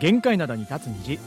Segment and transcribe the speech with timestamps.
[0.00, 1.18] 限界灘に立つ虹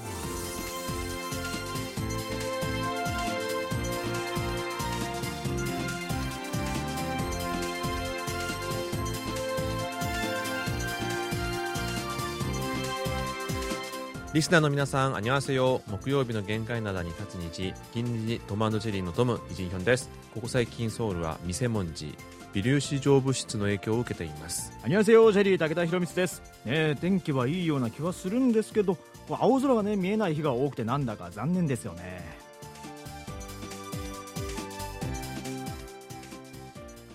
[14.33, 15.81] リスナーの皆さん、あにわせよ。
[15.87, 20.11] 木曜日の限界灘に立つ日、金日トマチェリーのトム、イジンヒョンです。
[20.31, 22.15] ここ最近ソウルは見せ文字、
[22.57, 24.71] 微粒子状物質の影響を受けています。
[24.81, 28.97] こんにちはジェリー武田博光です、ねえ、天気はいいような気はするんですけど
[29.29, 32.25] 青空がね見えない日が多くてなんだか残念ですよね。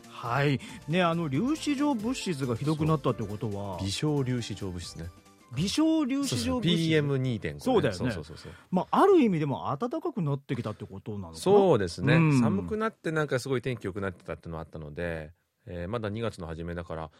[0.09, 0.61] はい。
[0.87, 3.79] ねあの粒子状物質がひどくなったってことは。
[3.83, 5.07] 微小粒子状物質ね。
[5.55, 6.69] 微小粒子状物質。
[6.69, 7.61] PM2.5、ね。
[7.61, 7.99] そうだよね。
[7.99, 8.53] そうそうそうそう。
[8.71, 11.37] まあ、ある意味でも暖かくなってきたってことなのかな。
[11.37, 12.41] そうですね、うん。
[12.41, 15.33] 寒くなってなんかすごい天気良くなってたっていうのはあったので、
[15.67, 17.11] えーまだ2月の初めだから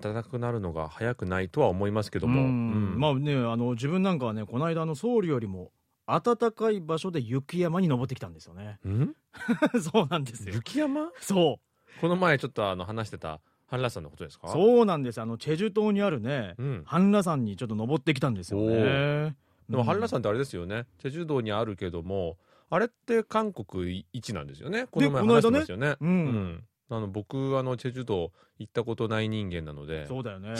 [0.00, 2.46] 暖かくなるのが早くないとは思いますけども、うん。
[2.46, 2.50] う
[2.96, 3.00] ん。
[3.00, 5.70] まあねあの自分なんかはねこの間あのソウルよりも
[6.06, 8.78] 暖かい場所で雪山に登ってきたんですよね。
[8.86, 9.14] ん？
[9.80, 10.54] そうなんですよ。
[10.54, 11.10] 雪山？
[11.20, 12.00] そう。
[12.00, 13.40] この前ちょっとあの話してた
[13.72, 14.48] ハンラさんのことですか？
[14.48, 15.20] う、そうなんです。
[15.22, 19.34] あのチェジュ島にあるねうん、半羅山にちょっと登ってきたんですよおね
[19.70, 20.84] でもハンラんさんってあれですよね。
[20.98, 22.36] チェジュ道にあるけども
[22.68, 24.88] あれって韓国一なんですよね？
[24.90, 25.96] この前話してましたよね。
[26.02, 26.64] うん。
[26.90, 30.06] あの僕あのチェジュ道行ったことない人間なので。
[30.06, 30.52] そうだよね。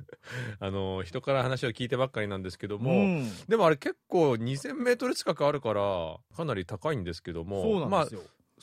[0.58, 3.30] あの人から話を聞いてばっかりなんですけども、うん。
[3.46, 8.08] でもあれ結構2000メートル近くあるからかなり高いんですけどもまあ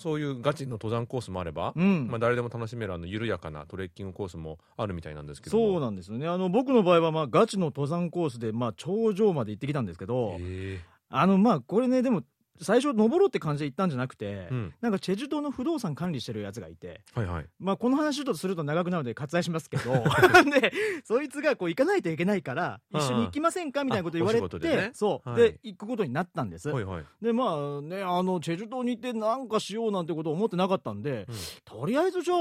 [0.01, 2.07] そういうガチの登山コースもあれば、うん。
[2.09, 5.73] まあ誰でも楽しめるあの緩やかなトレッキングコースもあるみたいなんですけども。
[5.73, 6.27] そうなんですよね。
[6.27, 12.23] あの僕の場合はまあガチの登山コースでまあ頂上まで行ってきたんですけどへあのまあこれねでも
[12.61, 14.73] 最初登ろうって感じで行ったんじゃなくて、えうん。
[14.81, 17.45] なんかチェジュ島の不動産管理してるやつがいて、はいはい。
[17.59, 19.91] まあ、この話とすると長くなるので割愛しますけど
[20.59, 20.71] で
[21.03, 24.91] そいつがこう行かないといけないから一緒に行きませんかみたいなこと言われて、でね。
[24.93, 25.41] そう、はい。
[25.41, 27.05] で行くことになったんです、はいはい。
[27.21, 31.35] でまあねあのチェジュ島に行ってなんかしようなんてことを思ってなかったんで、うん。
[31.65, 32.37] とりあえずじゃあ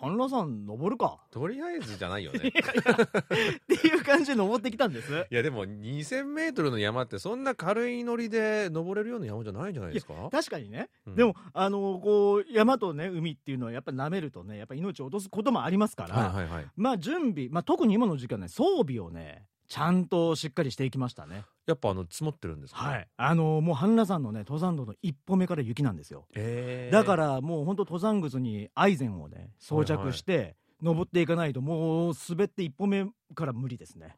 [0.00, 1.18] 半羅山登るか。
[1.30, 2.38] とりあえずじゃないよね。
[2.48, 2.52] っ
[3.78, 5.26] ていう感じで登ってきたんです。
[5.30, 10.14] いやでも2000メートルの山ってそんな軽いノリで登れるような山じゃないんじゃないですか？
[10.30, 11.14] 確かにね、うん。
[11.16, 16.66] でもあのこう山とね海っていうのはやっぱ舐めるとねやっぱ命を落とすこともありますから、はいはいはい。
[16.76, 21.42] まあ準備、まあ、特に今の時間ね装備をねちゃんとしっかりしていきましたね。
[21.66, 22.80] やっぱあの積もってるんですか？
[22.80, 23.08] はい。
[23.16, 26.26] あのもう半羅山のね登山道の一歩目から雪なんですよ。
[26.34, 26.94] えー。
[26.94, 34.14] だからもう本当登山靴にアイゼンをね装着して登っていかないともう滑って一歩目から無理ですね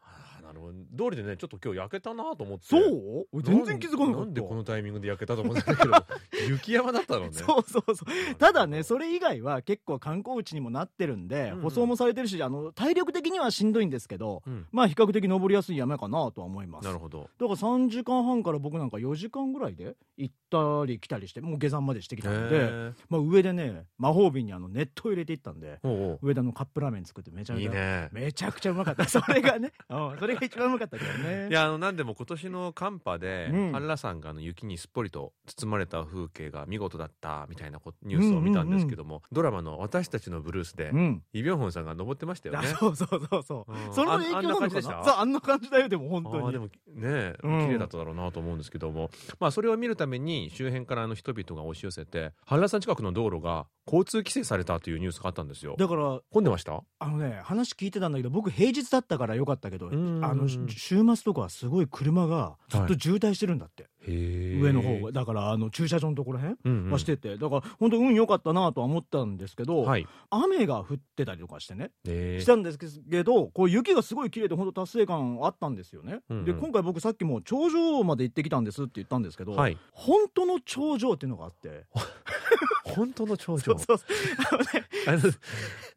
[0.49, 2.67] なるほど通りでねちょっと今日焼けたなと思って。
[2.69, 3.27] そう？
[3.33, 4.21] 俺全然気づかなかった。
[4.21, 5.95] なんでこのタイミングで焼けたと思ったんだけど。
[6.49, 7.33] 雪山だったのね。
[7.33, 8.35] そうそうそう。
[8.37, 14.67] ただねそれ以外は結構観光地にもなってるんで、舗装もされてるしあの体力的にはしんどいんですけどうん。
[14.73, 16.87] まあ比較的登りやすい山かなとは思います。
[16.87, 17.23] なるほど。
[17.23, 26.19] だから3時間半から僕なんか4時間ぐらいで行ったり来たりしてもう下山までしてきたんで、まあ、上でね魔法瓶にあの熱湯入れていったんでおうおう。
[26.23, 28.09] 上であのカップラーメン作ってめちゃめちゃいいね。
[28.13, 29.05] めちゃくちゃうまかった。
[29.09, 31.49] それがね、うん、それが 一番うまかったけどね。
[31.51, 33.73] いやあのなんでも今年の寒波で、うん。
[33.73, 41.23] 半羅山があの雪にすっぽりと包まれた風景が見事だったみたいなこニュースを見たんですけども、ドラマの「私たちのブルースで」うん。
[41.33, 42.69] イ・ビョンホンさんが登ってましたよあね。
[42.79, 43.73] そうそうそうそう。
[43.73, 43.95] うん。
[43.95, 44.81] その影響なのかな？
[44.81, 46.53] そうあんな感じだよでも本当に。
[46.53, 47.61] でもねうん。
[47.67, 49.11] 綺麗だっただろうなと思うんですけども、
[49.41, 55.75] まあそれを見るために周辺からあの人々が押し寄せて半羅山近くの道路が交通規制されたというニュースがあったんですよ。
[55.79, 56.83] だから混んでました？
[56.99, 65.13] あのね話聞いてたんだけど僕平日だったからよかったけどうんあのし週末とかはすごい車がずっと渋滞してるんだって、へ上の方が。
[65.13, 66.91] だからあの駐車場のところへんうんうん。
[66.91, 67.37] はしてて。
[67.37, 70.07] だから本当運良かったなとは思ったんですけど、はい。
[70.31, 71.91] 雨が降ってたりとかしてね。
[72.05, 76.45] したんですけどこう雪がすごい綺麗で本当達成感あったんですよね、うんうん。
[76.45, 79.77] で今回僕さっきも頂上まで行ってきたんですって言ったんですけど、はい。
[79.93, 81.87] 本当の頂上っていうのがあって。
[82.85, 83.59] 本当の頂上？
[83.59, 83.79] そう。
[83.79, 85.33] そうそう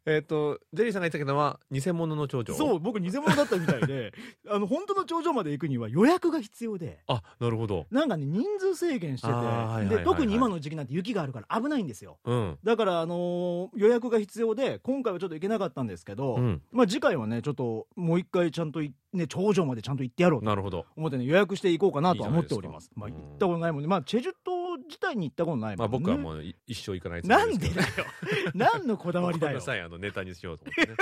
[0.06, 2.54] えっとジェリーさんが言ってたのは偽物の頂上。
[2.56, 4.14] そう僕偽物だったみたいで
[4.50, 7.86] あの本当の頂上まで行くには予約が必要であなるほど。
[7.92, 12.58] なんかね人数制限してて、で特に今の時期なんて雪があるから危ないんですようん。
[12.64, 16.62] だから、あのー予約が必要で今回はちょっと行けなかったんですけど、うん。
[16.72, 20.86] まあ、次回はねちょっともう一回ちゃんとい、ね、頂上までちゃんと行ってやろうとなるほど。
[20.96, 24.61] 思ってね予約していこうかなとは思っておりますいいまあ、行ったことないもんね、まあ、チェジュ島
[24.92, 25.78] 自体に行ったことないもんね。
[25.78, 27.88] まあ僕はもうい一生行かないなんりでだよ。
[28.54, 29.62] 何のこだわりだよ。
[29.62, 30.98] さいあのネタにしようと思ってね。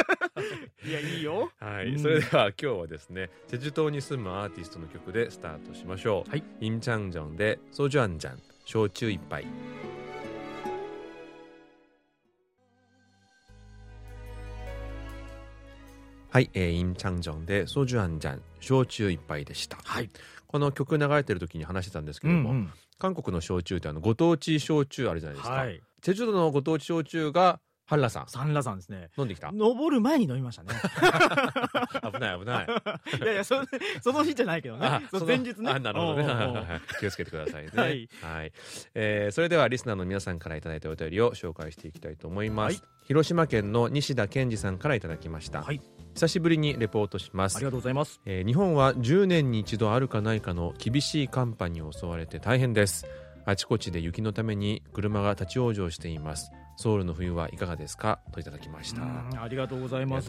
[0.86, 1.52] いやいいよ。
[1.60, 2.00] はい、うん。
[2.00, 8.40] それでは今日はですねチェジュ島に住むアーティストの曲でスタートしましょう、はい、インチャンジョンでソジュアンジャン。
[8.66, 9.48] 焼酎一杯。
[16.30, 18.42] はい、えーインチャンジョンでソジュアンジャン。
[18.60, 19.78] 焼酎一杯でした。
[19.84, 20.12] はい。
[20.46, 25.82] この曲流れてる時に話してたんですけども、ん韓国の焼酎ってあのご当地焼酎あるじゃないですか、はい。
[26.02, 28.26] チェジュ島のご当地焼酎がハンラさん。
[28.28, 29.10] サンラさんですね。
[29.18, 29.52] 飲んできた？
[29.52, 30.70] 登る前に飲みましたね。
[32.14, 32.68] 危ない危ない。
[33.18, 33.56] いやいやそ
[34.04, 34.86] その日じゃないけどね。
[34.86, 35.72] あそう前日ね。
[35.72, 36.82] あなるほどね。
[37.00, 37.72] 気をつけてくださいね。
[37.74, 38.08] はい。
[38.94, 43.06] えーそれではリスナーの皆さんからいただいたお便りを紹介していきたいと思います、はい。
[43.08, 45.82] 広島県の西田健二さんからいただきました、はい。
[46.14, 47.58] 久しぶりにレポートします。
[47.58, 48.22] ありがとうございます。
[48.26, 53.08] えー日本は10年に一度あるかないかの厳しい寒波に襲われて大変です。
[53.46, 56.52] あちこちで雪のために車が立ち往生しています
[56.82, 58.20] ソウルの冬はいかがですか？
[58.32, 59.02] といただきました。
[59.02, 60.28] うんありがとうございます。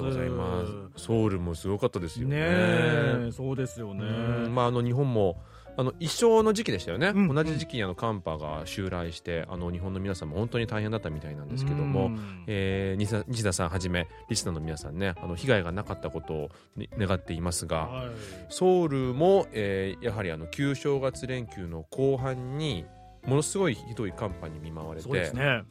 [0.97, 3.31] ソウルもすごかったですよね。
[3.31, 4.05] そうですよね。
[4.05, 5.41] うんまああの日本も
[5.77, 12.45] あの一緒の時期でしたよね、うん同じ時期にあの寒波が襲来してあの日本の皆さんも本当に大変だったみたいなんですけども、うん。
[12.49, 18.09] えー西田さんはじめリスナーの皆さんねあの被害がなかったことを、ね願っていますが、はい。
[18.49, 22.85] ソウルも、えーやはりあの旧正月連休の後半に
[23.25, 25.63] ものすごいひどい寒波に見舞われそうでて、すね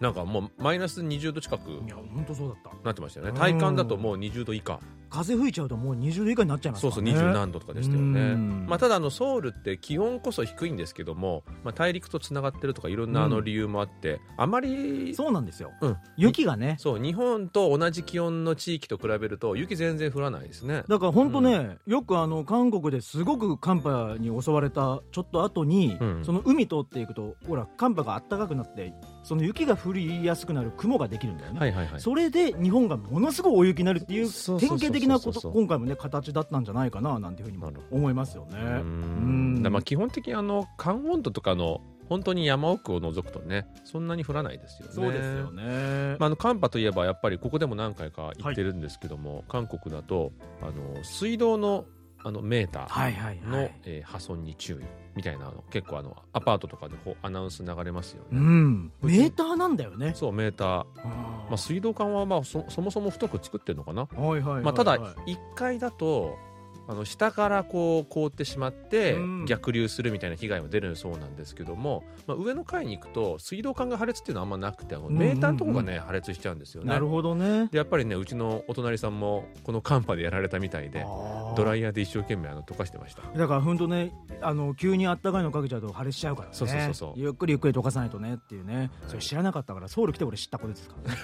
[0.00, 2.84] なんかもうマイナス20度近くいや本当そうだった。
[2.84, 3.32] なってましたよね。
[3.32, 3.36] うん。
[3.36, 4.80] 体感だともう20度以下。
[5.10, 8.20] 風吹いちゃうともう20度以下になっちゃいますそうそうからね20何度とかでしたよね。
[8.20, 8.66] うん。
[8.68, 15.72] まあ、ただあのソウルって気温こそ低いんですけども、まあ、大陸とつながってるとかいろんなあのうん理由もあって、あまりそうなんですよ。
[15.80, 15.96] うん。
[16.16, 16.76] 雪がね。
[16.78, 20.84] そう日本と同じ気温の地域と比べると雪全然降らないですね。
[20.88, 26.24] だから本当ね、よくあの韓国ですごく寒波に襲われたちょっと後に、うん。
[26.24, 28.92] その海通っていくとほら寒波が暖かくなって
[29.28, 32.00] その雪が降りやすくなる雲ができるんだよね、はいはいはい。
[32.00, 38.56] それで日本がものすごい大雪になるっていう典型的なこと今回もね形だったんじゃないかななんていうふうにも思いますよね。
[38.56, 44.94] うまあ基本的にあの寒温度とかの本当に山奥を除くとねそんなに降らないですよね。
[44.94, 46.16] そうですよね。
[46.18, 50.32] まあ、あの寒波といえばやっぱりここでも何回か言ってるんですけども、韓国だと
[50.62, 51.84] あの水道の
[52.24, 53.70] あのメーターの、
[54.04, 54.84] 破損に注意
[55.14, 60.12] みたいなの結構あのアパートとかでアナウンス流れますようね、ん、メーターなんだよね。
[60.14, 60.84] そうメーター、あ
[61.48, 64.64] まあ、水道管はまあそそもそも太く作ってるのかな、ーはいはいはいはい。
[64.64, 66.36] まあ、ただ1階だと
[66.88, 69.44] あの下からこう凍ってしまってうん。
[69.46, 76.88] 逆流するみたいな被害は出るそうなんですけども、まあ、上の階に行くと水道管が破裂っていうのはあんまなくてメーターのとこがね破裂しちゃうんですよね。
[76.88, 77.68] なるほどね。
[77.70, 81.04] でやっぱりねうちのお隣さんもこの寒波でやられたみたいで
[81.56, 83.22] ドライヤーで一生懸命あの溶かしてました。
[83.36, 86.54] だから本当ねあの急にあったかいのかけちゃうと破裂しちゃうからね。
[86.54, 87.12] そうそうそうそう。
[87.16, 88.90] ゆっくりゆっくり溶かさないとねっていうね。
[89.06, 91.18] それ知らなかったからソウル来て俺知ったことですからね。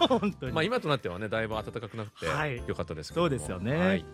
[0.08, 2.62] 本当に、まあ今となってはねだいぶ暖かくなってはい。
[2.66, 3.28] よかったですけども。
[3.28, 3.76] そうですよね。
[3.76, 4.04] はい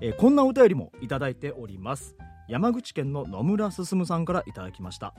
[0.00, 2.16] えーこんなお便りもいただいております。
[2.48, 5.14] 山口県の野村進さんからいただきました。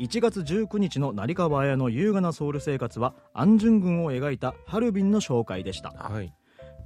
[0.00, 5.90] 1月19日の成川綾の優雅なソウル生活は安順軍を描いたハルビンの紹介でした。
[5.90, 6.32] はい。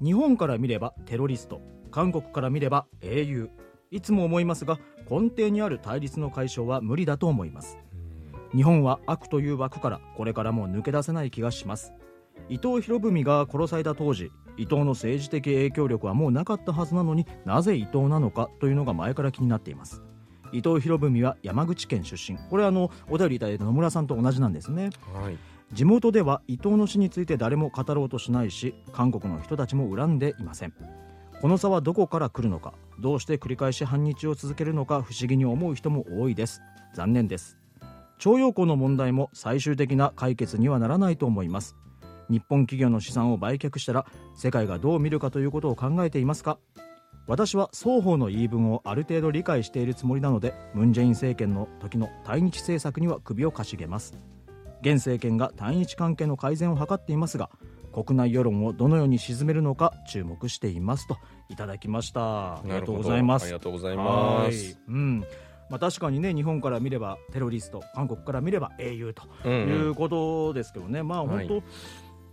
[0.03, 1.61] 日本から見ればテロリスト
[1.91, 3.49] 韓国から見れば英雄
[3.91, 4.79] いつも思いますが
[5.09, 7.79] 根底にある対立の解消は無理だと思います。
[8.55, 11.93] 日本は悪という枠からこれからも抜け出せない気がします。
[12.49, 20.03] 伊藤博文が殺された当時伊藤の政治的影響力はもうなかったはずなのになぜ伊藤なのかというのが前から気になっています。
[20.53, 22.39] 伊藤博文は山口県出身。
[22.51, 24.91] これはあのお便りいただいた野村さんと同じなんですね。
[25.13, 25.37] はい。
[25.73, 30.73] 地元では伊藤の死について誰も語ろうとしないし韓国の人たちも恨んでいません。
[31.41, 36.63] この差はどこから来るのかどうして繰り返し反日を続けるのか不思議に思う人も多いです。
[36.95, 37.59] 残念です。
[38.19, 41.77] 徴用工の問題も最終的な解決にはならないと思います
[42.29, 46.59] 日本企業の資産を売却したら世界がどう見るかということを考えていますか？
[47.27, 54.17] 私は双方の言い分をある程度理解しているつもりなのでムン・ジェイン政権の時の対日政策には首をかしげます。
[54.83, 57.51] 現政権が対日関係の改善を図っていますが
[57.93, 61.17] 国内世論をどのように鎮めるのか注目していますと
[61.49, 62.59] いただきました。
[62.59, 63.45] ありがとうございます。
[63.45, 64.53] ありがとうございまはい。
[64.53, 64.79] す。
[64.87, 65.21] うん。
[65.69, 69.69] まあ、確かにね日本から見ればテロリスト韓国から見れば英雄とうんうん。
[69.69, 71.49] いうことですけどね、まあはい。
[71.49, 71.67] 本当、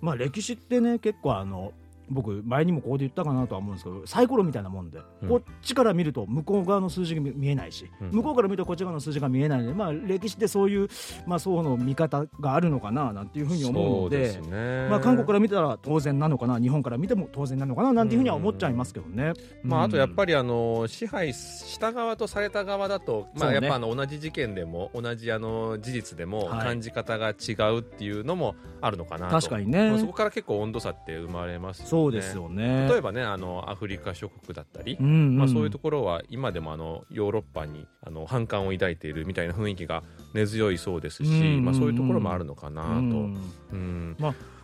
[0.03, 1.71] まあ歴史ってね結構あの
[2.09, 5.29] 僕前にもここで言ったかなとは思うんですけどサイコロみたいなもんで、うん。
[5.29, 8.11] こっちから見ると向こう側の数字が見見えないし、うん。
[8.11, 10.87] 向こうから見るとこっち側の数字が見えないので、まあ、歴史ってそういう、
[11.25, 14.87] まあ、双方の見方があるのかななんていうふうに思うのでね。
[14.89, 19.33] まあ、韓国から見たら当然なのかな日本から見ても当然なのかななんていうふうには思っちゃいますけどね。
[19.63, 26.63] まあ、あとやっりぱりあの支配した側とされた側だと、まあ、やっぱあの同じ事件でも同じあの事実でもはい。
[26.63, 29.35] 感じ方が違うっていうのもあるのかなと。
[29.35, 29.89] 確かにね。
[29.89, 32.87] まあそこから結構温度差って生まれますそうですよね。
[32.89, 35.37] 例えばねあのアフリカ諸国だったり、うんうん。
[35.37, 40.01] まあ、そういうところは今でもあのヨーロッパにあの反感を抱いているみたいな雰囲気が
[40.33, 41.65] 根強いそうですし、うんうんうん。
[41.65, 42.89] まあ、そういうところもあるのかなと。
[42.89, 43.37] うん
[43.71, 44.17] うん。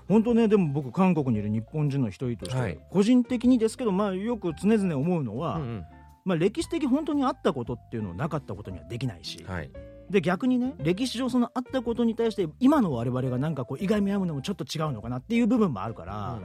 [0.08, 2.80] 本当ねでも僕韓国にいる日本人の一人として、はい。
[2.90, 5.86] 個人的にですけど、まあ、よく常々思うのは、うんうん。
[6.26, 9.70] まあ、歴史的本当にあったことっていうのをなかったことにはできないし、はい。
[10.10, 16.40] で逆にね歴史上そのあったことに対して今の我々がなんかこう意外見合うのもちょっと違うのかなっていう部分もあるから、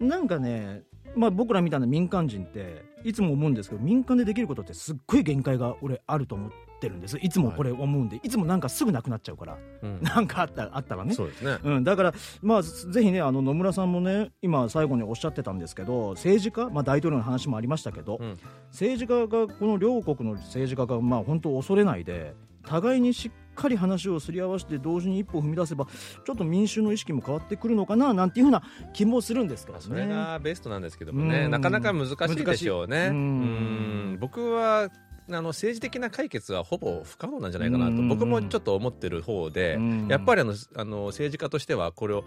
[0.00, 0.82] なんかね、
[1.14, 6.50] まあ、僕らみたいな民間人っていつも思うんですけど民間でできることってすっごい限界が俺あると思っ
[6.80, 7.18] てるんです。
[7.18, 9.58] いつもこれ思うんで、い、つもなんかすぐなくなっちゃうから。
[9.82, 10.00] うん。
[10.02, 11.14] なんかあったあったらね。
[11.14, 11.58] そうですね。
[11.64, 18.38] うん、だから、まあ、ぜひねあの野村さんもね今最後におっしゃってたんですけど政治家、まあ、大統領の話もありましたけど、うん。
[18.70, 28.62] 政治家がこの両国の政治家がまあ本当恐れないで互いにしっかり話をすり合わせて同時に一歩踏み出せばちょっと民衆の意識も変わってくるのかななんていうふうな
[28.92, 29.84] 気もするんですけどね。
[29.84, 31.50] それがベストなんですけどもね、うん。
[31.50, 33.08] なかなか難しいでしょうね。
[33.10, 33.16] うん。
[33.16, 33.18] う
[34.14, 34.88] ん僕は
[35.30, 38.08] あの政治的な解決はほぼ不可能なんじゃないかなと、うん。
[38.08, 40.08] 僕もちょっと思ってる方で、うん。
[40.08, 42.24] やっぱりあのあの政治家としてはこれを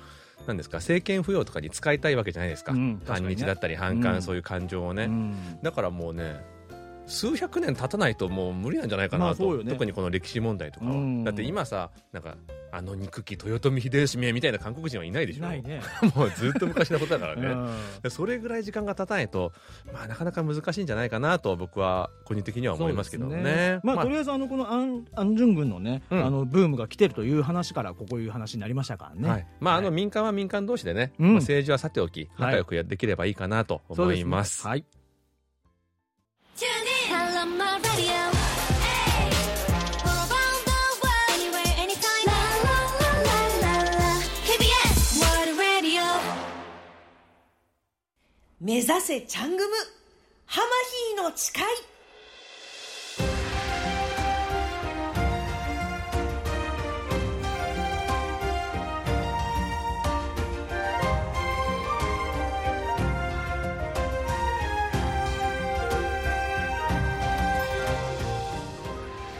[0.47, 3.01] 何ですか政権浮揚とかに使いたいわけじゃないですか、うん。
[3.05, 4.21] 反日だったり反感、うん。
[4.21, 5.35] そういう感情をね、うん。
[5.63, 6.43] だからもうね
[7.11, 9.71] 数百年経たないともう無理なんじゃないかなと、まあね。
[9.71, 11.23] 特にこの歴史問題とかは、うん。
[11.23, 12.37] だって今さなんか
[12.71, 15.43] あの憎き豊臣秀吉めみたいな韓国人はいないでしょ。
[15.43, 15.81] ないね。
[16.15, 18.01] もうずっと昔のことだからね、うん。
[18.01, 19.51] でそれぐらい時間が経たないと、
[19.91, 23.35] まあ、なかなか難しいんじゃないかなと僕は個人的には思いますけどね。
[23.35, 26.25] そうですまあ、とりあえずあのこのアンアンジュン軍のね、うん。
[26.25, 29.29] あのブームが来てるという話からこういう話になりましたからね。
[29.29, 29.47] はい。
[29.59, 29.95] まあ、あのはい。
[29.95, 31.25] 民間は民間同士でね、うん。
[31.25, 32.47] まあ、政治はさておきはい。
[32.47, 34.61] 仲良くやできればいいかなと思います。
[34.61, 34.91] そうですね。
[34.93, 34.97] は
[36.77, 36.90] い。
[48.63, 49.75] 目指せチャングム。
[50.45, 50.67] ハマ
[51.17, 51.63] ヒーの誓い。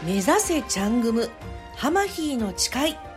[0.04, 1.30] 目指せチャングム。
[1.76, 3.11] ハマヒーの誓い。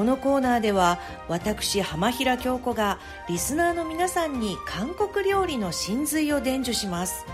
[0.00, 7.26] このコーナーでは私浜平京子がリスナーの皆さんに韓国料理の真髄を伝授します。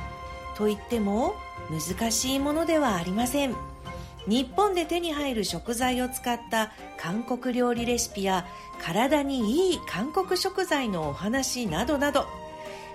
[0.56, 1.36] と言っても
[1.70, 3.54] 難しいものではありません。
[4.26, 8.44] 日本で手に入る食材を使った韓国料理レシピや
[8.82, 12.26] 体にいい韓国食材のお話などなど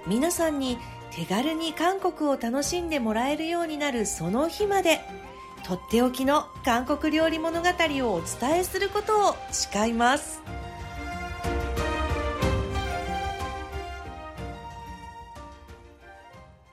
[0.05, 0.79] 皆さんに
[1.11, 4.99] 手軽に韓国を楽しんでもらえるようになるその日まで
[5.71, 10.41] とっておきの韓国料理物語をお伝えすることを誓います。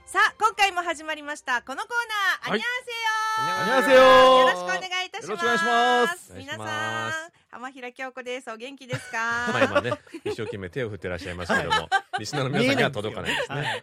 [0.05, 1.63] さあ今回も始まりました。
[1.63, 1.91] このコー
[2.43, 3.87] ナー、はい、アニャー。
[3.87, 6.33] セヨよろしくお願いいたします。
[6.37, 8.51] 皆さん浜平京子です。
[8.51, 9.49] お元気ですか？
[9.53, 11.89] まあ今ね、一生懸命手を振ってらっしゃいますけども、
[12.19, 13.83] リスナーの皆さんには届かないですね。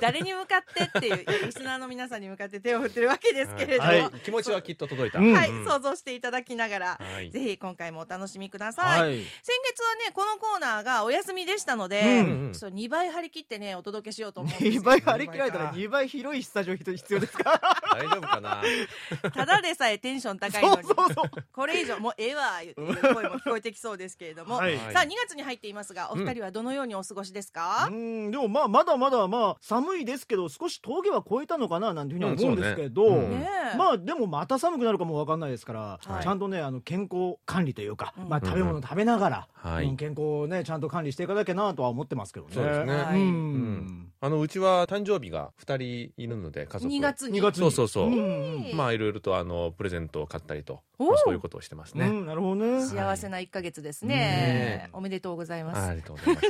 [0.00, 4.00] 誰に向かってっていうリスナーの皆さんに向かって手を振ってるわけですけれども、はい。
[4.00, 5.18] は気持ちはきっと届いた。
[5.20, 5.64] うんい、うん。
[5.64, 7.30] 想像していただきながら、はい。
[7.30, 9.18] ぜひ今回もお楽しみください、はい。
[9.20, 9.26] 先
[9.64, 17.60] 月はねこのコーナーがお休みでしたので、うんちょっと2倍張り切ってねお届けしようと思うんですよ2倍張り切られたら2倍広いスタジオ必要ですか？
[17.92, 18.62] 大丈夫かな？
[19.30, 20.88] ただでさえテンション高いそうのに。
[20.88, 21.30] そうそう。
[21.52, 24.76] これ以上もうええわ言っていう声も聞こえてきそうですけれども、はい。
[24.76, 28.30] さあ2月に入っていますがお二人はどのようにお過ごしですか、うん。
[28.30, 33.30] でもまあまだまだまあ寒いですけど少し峠は越えたのかななんていうふうには思うんですけど、うん。
[33.30, 33.38] ね。
[33.38, 33.76] ねえ。
[33.76, 38.28] まあでもまた寒くなるかもわかんないですから、はいちゃんとねあの健康管理というか、うん。
[38.28, 39.86] まあ食べ物食べながら、はい。
[39.86, 42.54] うん健康をねちゃんと管理していかなきゃなとは思ってますけどね。
[42.54, 42.94] そうですね。
[42.94, 43.20] はい。
[43.20, 46.92] うんあのうちは誕生日が二人いるので家族。
[46.92, 48.10] 2月に2月にそうそうそう。
[48.10, 52.06] んうんまあいろいろとあのプレゼントを買ったりと、まあそういうことをしてますね。
[52.06, 52.84] うんなるほどね。
[52.84, 56.46] 幸せな1ヶ月ですね、ねおめでとうございますあありがとうございます。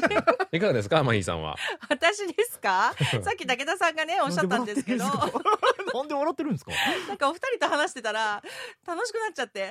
[0.50, 1.54] いかがですか、マヒーさんは？
[1.88, 2.92] 私ですか？
[3.22, 6.72] さっき武田さんがねおっしゃったんですけどなんで笑ってるんですか？
[7.06, 7.30] なんか？
[7.30, 8.42] お二人と話してたら
[8.84, 9.70] 楽しくなっちゃって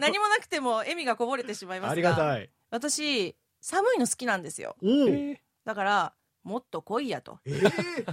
[0.00, 2.50] 何もなくても笑みがこぼれてしまいますがありがたい。
[2.70, 4.74] 私寒いの好きなんですよ
[5.64, 6.12] だから
[6.48, 7.38] もっと来いやと。
[7.44, 8.04] えー？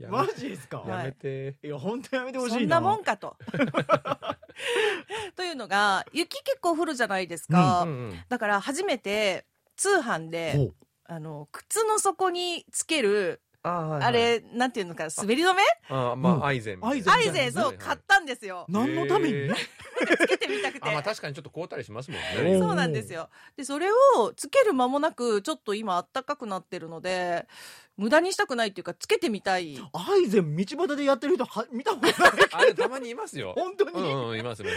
[0.06, 0.84] ー、マジですか？
[0.86, 1.56] やめて。
[1.62, 1.68] い。
[1.68, 2.58] や本当やめてほしいな。
[2.60, 3.36] そんなもんかと。
[5.34, 10.72] というのが雪結構降るじゃないですか、うんうんだから初めて通販で
[11.04, 14.02] あの靴の底につけるあーはいはい。
[14.08, 15.62] あれなんていうのか滑り止め？
[15.88, 16.42] あーまうん。
[16.44, 16.78] あアイゼン。
[16.82, 17.10] アアイゼ
[17.46, 17.52] ン。
[17.52, 17.74] そうはい。
[17.76, 18.66] はい買ったんですよ。
[18.68, 19.50] 何のために？
[19.50, 20.88] つけてみたくて。
[20.88, 22.58] あまあ確かにちょっと凍ったりしますもんおね。
[22.58, 23.28] そうなんですよ。
[23.56, 27.46] でそれをつける間もなくちょっと今あったかくなってるので
[27.96, 29.76] 無駄にしたくないっていうかつけてみたい。
[29.92, 32.12] アイゼン道端でやってる人は見たことない。
[32.52, 33.54] あれたまにいますよ。
[33.58, 33.92] 本当に？
[33.92, 34.76] うんうんいますいます。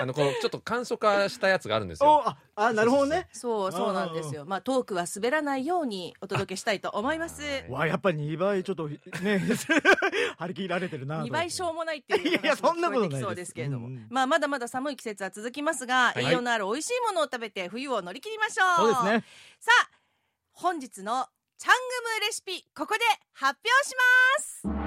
[0.00, 2.10] あのこうちょっと簡素化したやつがあるんですよ。
[2.10, 3.28] おああなるほどね。
[3.32, 4.44] そうそうなんですよ。
[4.46, 7.42] まあトークは滑らないようにお届けしたいと思います。
[7.42, 7.70] はい。
[7.70, 8.98] わあやっぱり2倍ちょっとね
[10.38, 11.26] 張り切られてるなと。
[11.26, 16.24] 2倍しょうもないっていうそんなことないです聞こえてきそうですけれども、まあまだまだ寒い季節は続きますが、はい。
[16.24, 18.76] 栄養のある美味しいものを食べて冬を乗り切りましょう。
[18.76, 19.24] そうですね。
[19.60, 19.90] さあ
[20.52, 21.26] 本日の
[21.58, 21.78] チャング
[22.14, 23.00] ムレシピここで
[23.32, 23.94] 発表し
[24.34, 24.80] ます。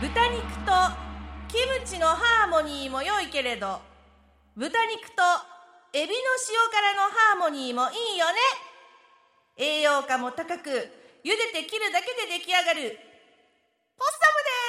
[0.00, 1.13] 豚肉と
[1.54, 3.80] キムチのハーモニーも良いけれど
[4.56, 5.22] 豚肉と
[5.92, 6.14] エビの
[6.50, 8.38] 塩辛のハーモニーもいいよね。
[9.56, 10.90] 栄養価も高く茹で
[11.54, 12.98] て切るだけで出来上がる。
[13.96, 14.63] ポッサムです。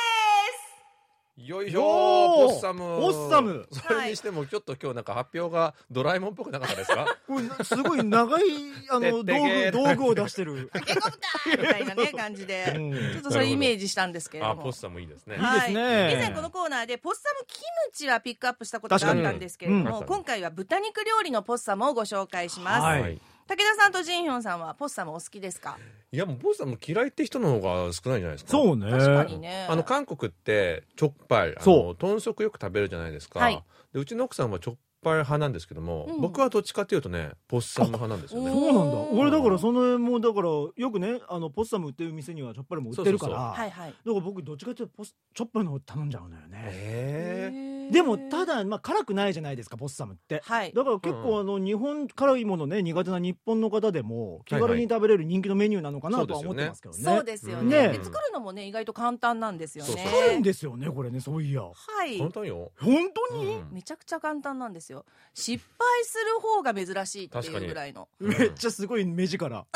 [1.37, 2.79] よいしょおーポッサム。
[2.79, 3.67] ポッサム。
[3.69, 7.05] それにしてもちょっと今日なんか発表がドラえもんっぽくなかったですか？
[7.27, 8.43] これすごい長い
[8.89, 10.69] あの道具道具を出してる。
[10.71, 12.93] タケコプターみたいなね感じで、うん。
[12.93, 14.61] ちょっとそれイメージしたんですけれども。
[14.61, 15.35] あポッサムいいですね。
[15.35, 15.83] いいですね。
[15.83, 20.05] はい、以前このコーナーでポッサムキムチはピックアップしたことがあったんですけれども、うん。
[20.05, 25.77] 今回は豚肉料理のポッサムをご紹介します、はい武田さんとジンヒョンさんはポッサムお好きですか？
[26.11, 28.51] いやもうポッサム嫌いって人の方が少ないんじゃないですか。
[28.51, 28.89] そうね。
[28.89, 29.67] 確かにね。
[29.69, 33.63] あの韓国ってチョッパイあその豚足よく食べるじゃないですか、はい。
[33.93, 36.21] でうちの奥さんはチョッパイ派なんですけども、うん。
[36.21, 38.49] 僕はどっちかというとねポッサム派なんですよね。
[38.49, 38.97] おそうなんだ。
[39.11, 43.89] 俺だからそのもうだからよくねあのポッサム売ってる店にはチョッパリも売ってるからそうそうはいはい。
[43.91, 46.63] だから僕どっちかというとポスチョッパリの方頼んじゃうんだよね。
[46.71, 50.41] ええでもただまあ辛くないじゃないですかポッサムって。
[50.45, 50.73] はい。
[50.73, 57.03] だから結構あの日本辛いものね苦手な日本の方でも気軽に食べれる人気のメニューなのかなとは思ってますけどね。
[57.03, 57.89] そうですよね。
[57.89, 59.91] ねで作るのもね意外と簡単なんですよね。
[59.91, 61.63] 作るんですよねこれねそういや。
[61.63, 61.73] は
[62.05, 62.17] い。
[62.17, 63.73] 簡単よ、本当に、うん。
[63.73, 65.05] めちゃくちゃ簡単なんですよ。
[65.33, 68.07] 失敗する方が珍しいっていうぐらいの。
[68.19, 69.65] にめっちゃすごい目力。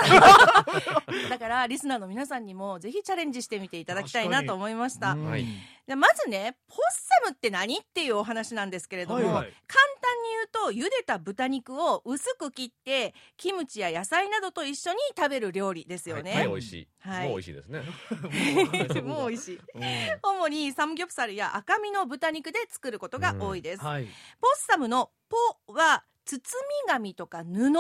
[1.30, 5.14] だからリスナーの皆さんにもぜひチャレンジしてみていただきたいなと思いました。
[5.14, 5.26] うん。
[5.26, 5.46] はい
[5.90, 9.54] でまずねポッサムって何っていうお話なんですけれども、はいはい。
[9.66, 17.28] 簡単に言うと茹でた豚肉を薄く切ってキムチや野菜などと一緒に食べる料理ですよはい、ね、はい美味しい、はい。
[17.28, 19.02] もう美味しいですね。
[19.02, 19.60] もう美味しい。
[19.74, 19.84] うん。
[20.22, 24.06] 主にサムギョプサルや赤身の豚肉で作ることが多いです、はい。
[24.06, 24.12] ポッ
[24.58, 25.38] サムの「ポ」
[25.74, 26.40] は包
[26.86, 27.72] み紙とか布。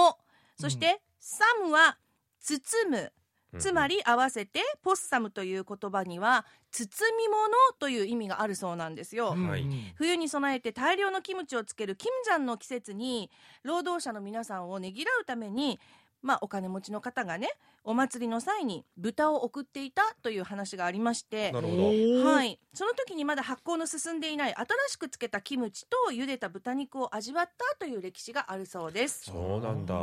[0.59, 1.99] そして「サム」は
[2.39, 3.13] 包む
[3.57, 9.47] つまりり合わせてポッサムという言葉には包み物という意味があるそうなんですよ、うん。
[9.47, 9.65] はい。
[9.95, 13.31] 冬に備えて大量のキムチをつけるキムジャンの季節に
[13.63, 15.79] 労働者の皆さんをねぎらうために
[16.21, 17.49] まあお金持ちの方がね
[17.83, 22.29] お祭りの際に豚を送っていたという話がありましてなるほど。
[22.29, 29.25] はい、その時にまだ発酵の進んでいない新しくつけたキムチと茹でた豚肉を味わったという歴史があるそうです。
[29.25, 29.95] そうなんだ。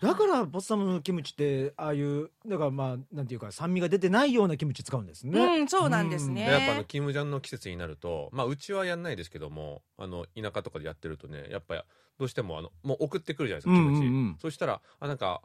[0.00, 6.46] だからポッサムのキムチってああいうだからまあなんていうか酸味が出てないようなキムチ使うんですね、うん、そうなんですね。
[6.46, 11.82] でやっぱあのキムジャンの季節になるとまあうちはやんないですけどもあの田舎とかでやってるとねやっぱり
[12.18, 14.36] どうしてもあのもう送ってくるじゃないですかキムチ、うんうんうん。
[14.40, 15.42] そしたらあなんか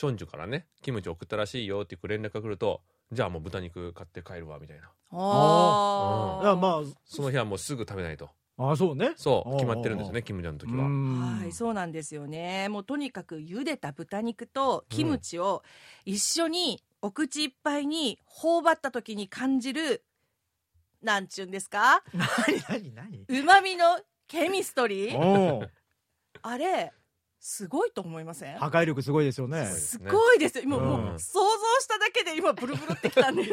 [0.00, 2.80] チョンジュからねキムチ送ったらしいよっていう連絡が来ると
[3.12, 4.90] じゃあもう豚肉買って帰るわみたいな。
[5.12, 8.30] あだからまその日はもうすぐ食べないと。
[8.56, 9.12] ああそうね。
[9.16, 10.84] そう決まってるんですよねキムジャンの時は。
[10.84, 11.38] うん。
[11.40, 12.68] はい、そうなんですよね。
[12.70, 15.62] もうとにかく茹でた豚肉とキムチを
[16.06, 20.02] 一緒にお口いっぱいに頬張った時に感じる
[21.02, 22.02] なんちゅうんですか？
[22.14, 22.24] 何
[22.94, 23.40] 何何？
[23.40, 25.18] うまみのケミストリー？
[25.18, 25.68] おー。
[26.42, 26.92] あれ
[27.40, 28.58] すごいと思いません？
[28.58, 29.64] 破壊力すごいですよね。
[29.66, 30.58] すごいです。
[30.58, 33.42] よ今もううん想像しただけで今ブルブルってきたんで。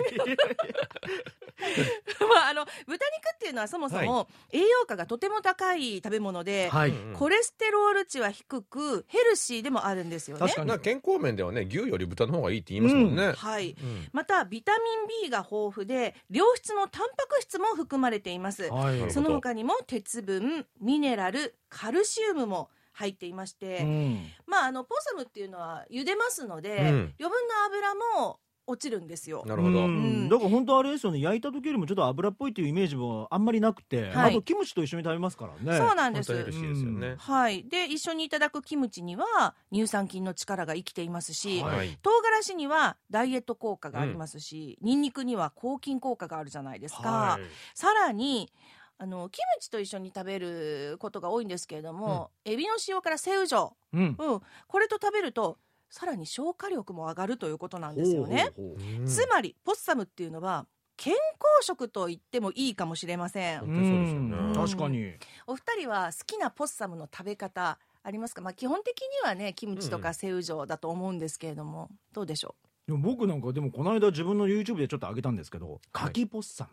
[2.19, 10.41] まああの豚肉っていうのはそもそも栄養価がとても高い食べ物で、はい、うんうんコレステロール値は低くヘルシーでもあるんですよね。
[10.47, 10.79] 確かに。
[10.81, 13.75] 健康面ではね牛より豚の方がいいって言いますもんね、はい。
[13.81, 14.07] うん。
[14.11, 18.69] またビタミン B が豊富で良質のタンパク質も含まれています。
[18.69, 19.11] はい。
[19.11, 24.25] その他にも鉄分ミネラルカルシウムも入っていまして、うん。
[24.47, 27.13] まああのポサムっていうのは茹でますので、うん。
[27.19, 29.43] 余分な油も落ちるんですよ。
[29.45, 29.85] なるほど、うん。
[29.85, 29.89] う
[30.25, 30.29] ん。
[30.29, 31.21] だから本当あれですよね。
[31.21, 34.31] 焼いた時よりもちょっと油っぽいっていうイメージもあんまりなくて、はい。
[34.31, 35.77] あとキムチと一緒に食べますからね。
[35.77, 36.33] そうなんです。
[36.33, 37.63] ですよね、はい。
[37.69, 41.77] で一緒にいただくキムチには乳酸菌の力が生きていますし、はい。
[41.77, 47.41] はい唐辛子にはダイエット効果がありますし、ニンニクには抗菌効果があるじゃないですか、はい。
[47.73, 48.51] さらに
[48.99, 53.73] あのキムチと一緒に食べることが多いんですけれども、エビの塩辛セウジョ。
[53.93, 54.15] うん。
[54.17, 55.57] うん、これと食べると
[55.89, 58.51] さらに消化力も上がるということなんですよね。
[58.55, 58.99] ほうほうほう。
[59.01, 59.05] うん。
[59.05, 61.21] つまりポッサムっていうのは健康
[61.61, 63.61] 食と言ってもいいかもしれません。
[63.61, 64.53] うん。
[64.55, 65.13] 確かに。
[65.45, 68.41] お二人は好きなポッサムの食べ方ありますか？
[68.41, 72.55] まあ基本的にはねキムチとかセウジョだと思うんですけれども、どうでしょ
[72.87, 76.69] でも僕なんかでもこの間自分の YouTube でちょっと上げたんですけど柿ポッサム、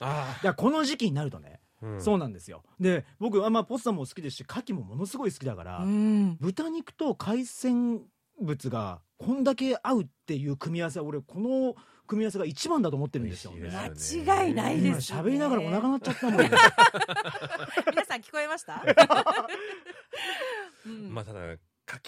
[0.00, 2.00] あいやこの時期になるとねうん。
[2.00, 2.62] そうなんですよ。
[2.80, 6.36] で僕はまあポッサムも好きですし牡蠣もものすごい好きだから、うん。
[6.40, 8.02] 豚肉と海鮮
[8.40, 11.74] 物がこんだけ合うっていう組み合わせは俺この
[12.06, 13.52] 組み合わせが一番だと思ってるんですよ。
[13.52, 13.68] ね。
[13.68, 13.86] 間
[14.46, 15.20] 違いない今ですね。
[15.20, 16.42] 喋りながらお腹鳴っちゃったもん。
[16.42, 16.50] 皆
[18.04, 18.84] さん聞こえました、
[20.86, 21.12] うん。
[21.14, 21.58] まあただ牡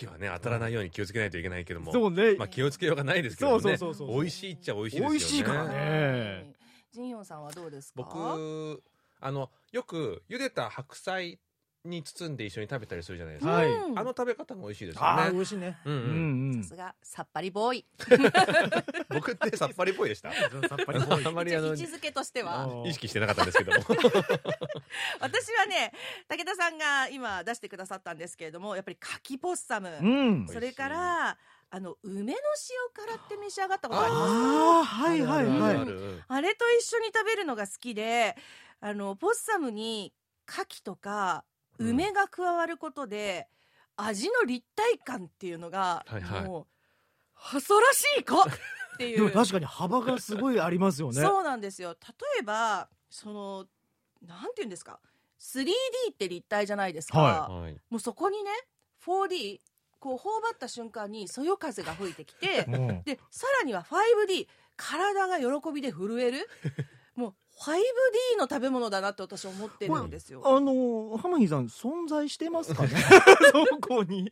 [0.07, 2.35] 蠣はね当たらないように気をつけないといけないけどもそうね。
[2.37, 3.62] まあ気をつけようがないですけどもね。
[3.62, 5.11] そうそうそうそう美味しいっちゃ美味しいですよね。
[5.11, 6.52] 美味しいからね。
[6.92, 8.02] ジンヨンさんはどうですか？
[8.02, 8.83] 僕
[9.20, 11.38] あのよく茹でた白菜
[11.85, 13.68] に包んで一緒に食べたりするじゃないですか、はい。
[13.68, 13.98] うん。
[13.98, 15.78] あの食べ方も美味しいですああよね美味しいね。
[15.85, 16.00] うんうん。
[16.00, 16.62] うんうん。
[16.62, 17.87] さすがさっぱりボーイ。
[19.09, 20.33] 僕ってさっぱりっぽいでした？
[20.33, 22.68] さっぱりっぽいあまりあの位置づけとしては。
[22.85, 23.78] 意識してなかったんですけども。
[25.20, 25.92] 私はね
[26.28, 30.48] 武田さんが今出してくださったんですけれどもやっぱり柿ポッサム、うん。
[30.48, 31.38] それから
[31.70, 32.38] あの梅の
[32.98, 34.38] 塩辛って召し上がったことありますか？
[34.38, 36.22] ああはいはいあるはいある。
[36.26, 38.37] あれと一緒に食べるのが好きで
[38.80, 40.12] あのポッサムに
[40.48, 41.44] 牡蠣とか
[41.78, 41.90] うん。
[41.90, 43.48] 梅が加わることで、
[43.96, 46.44] 味の立体感っていうのが、はいはい。
[46.44, 46.66] もう
[47.34, 48.44] はそらしい子っ
[48.98, 49.16] ていう。
[49.16, 51.20] でも確かに幅がすごいありますよね。
[51.20, 51.90] そうなんですよ。
[51.90, 53.66] 例えばその
[54.22, 55.00] なんていうんですか
[55.40, 55.70] ？3D
[56.12, 57.80] って立体じゃないですか、ははい。
[57.90, 58.50] もうそこにね
[59.04, 59.60] 4D
[60.00, 63.02] こう頬張った瞬間にそよ風が吹いてきて うん。
[63.04, 66.48] でさらには 5D 体が喜びで震える
[67.60, 70.42] 5D の食べ物だなって私は思ってるんですよ。
[70.44, 72.90] あの浜木さん存在してますかね？
[73.70, 74.30] そこに。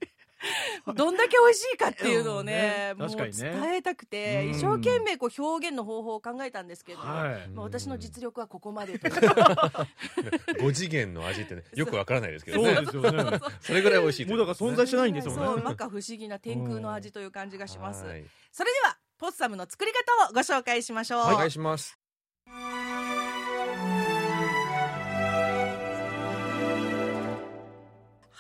[0.95, 3.33] どんだけ美味しいかっていうのをねもう伝
[3.75, 4.51] えたくて、うん。
[4.51, 9.09] 一生懸命こう表現の方法を考えたんですけれどまあ、私の実力はここまでと。
[9.09, 12.75] いう5次元の味ってねよくわからないですけどね。
[12.75, 13.41] そうですよね。
[13.61, 15.39] それぐらい美味しいもうだから存在してないんですよね。
[15.39, 18.25] そう摩訶不思議な天空の味という感じがします、はい。
[18.53, 21.99] それではポッサムの作り方をご紹介しましょう、お願いします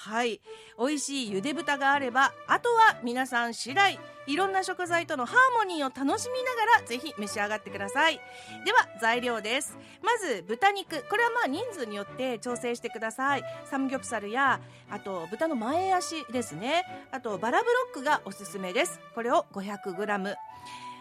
[0.06, 0.40] はい。
[0.78, 8.20] 美味しいゆで豚があればあとは皆さん次第いろんな食材とのハーモニーを楽しみながらぜひ召し上がってください。
[8.64, 9.76] では材料です。
[10.04, 11.04] まず豚肉。
[11.10, 13.42] これはまあ人数によって調整してください。
[13.64, 16.84] サムギョプサルやあと豚の前足ですね。
[17.10, 19.00] あとバラブロックがおすすめです。
[19.16, 20.36] これを 500g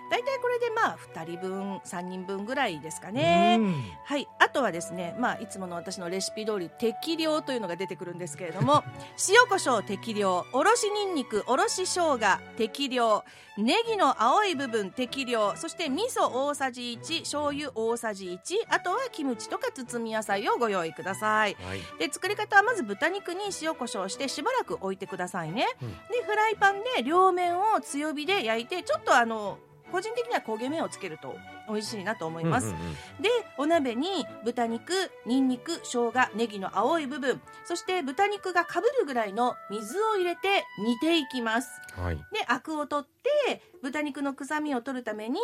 [0.09, 3.75] だいたいこれでまあ2人分3人分ぐらいですかね、うん。
[4.03, 8.83] はい、あとはですね、まあ、いつもの私のレシピ通り適量というのが出てくるんですけれども
[9.29, 12.19] 塩コショウ適量おろしにんにくおろし生姜
[12.57, 13.23] 適量
[13.57, 21.55] ネギの青い部分適量そして味噌大さじ1醤油大さじ1あとはキムチとか包み野菜をご用意ください。
[21.55, 21.79] はい。
[21.97, 25.89] で作り方はまず豚肉に塩コショウしてしばらく置いてくださいね、うん。
[25.89, 29.57] でフライパンで両面を強火で焼いてちょっとあの
[29.95, 31.37] 個人的には焦げ目をつけると
[31.69, 32.93] 美味しいなと思います、うんうんうん。
[33.21, 34.91] でお鍋に豚肉
[35.25, 41.69] にんにく生姜ネギの青い部分そして豚肉がかぶるぐらいの水を入れて煮ていきます。
[41.95, 42.17] はい。
[42.17, 43.07] でアクを取っ
[43.47, 45.39] て豚肉の臭みを取るために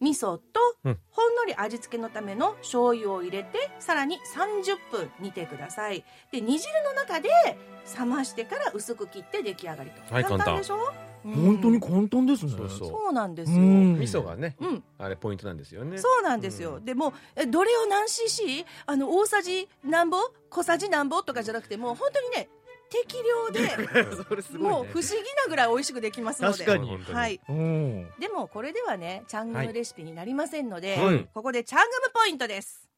[0.00, 0.42] 味噌と
[0.84, 0.98] うん。
[1.12, 6.04] ほんのり味付けのための醤油を入れてさらに30分煮てください。
[6.32, 7.28] で煮汁の中で
[7.96, 10.56] 冷ましてから薄く切って出来上がりと、はい簡単。
[10.56, 12.52] でしょ、うん本当に簡単ですね。
[12.52, 12.88] そうそう。
[12.88, 13.98] そうなんですよ、うん。
[13.98, 15.98] 味噌がねうん、あれポイントなんですよね。
[15.98, 16.84] そうなんですよ、うん。
[16.84, 20.18] でもえどれを何 cc あの大さじ何ぼ？
[20.50, 22.48] 小さじ何ぼとかじゃなくてもう本当にね
[22.90, 24.02] 適量で ね。
[24.58, 26.64] もう不思議なぐらい美味しくできますので。
[26.64, 26.88] 確かに。
[26.88, 28.10] 本当にはい、うん。
[28.18, 31.28] でもこれではねチャングムレシピになりませんので、はい。
[31.32, 32.88] ここでチャングムポイントです。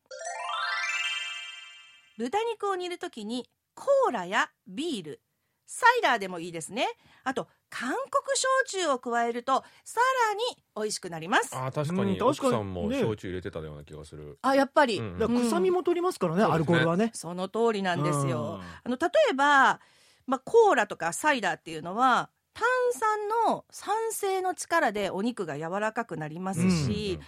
[2.19, 5.21] 豚肉を煮るときにコーラやビール
[5.67, 6.87] サイダーでもいいですね。
[7.25, 7.99] あと韓国
[8.35, 10.41] 焼酎を加えるとさらに
[10.75, 11.51] 美味しくなります。
[11.55, 12.13] あー確かに。
[12.13, 13.01] うん確かさんもね。
[13.01, 14.39] 焼酎入れてたような気がする。
[14.41, 17.11] あやっぱり、うんだから臭みも取りますからね、うんアルコールはね。
[17.13, 18.61] その通りなんですよ。
[18.83, 19.81] あの例えば、
[20.27, 27.21] まあ、コーラとかサイダーっていうのは炭酸の酸性の力でお肉が柔らかくなりますし、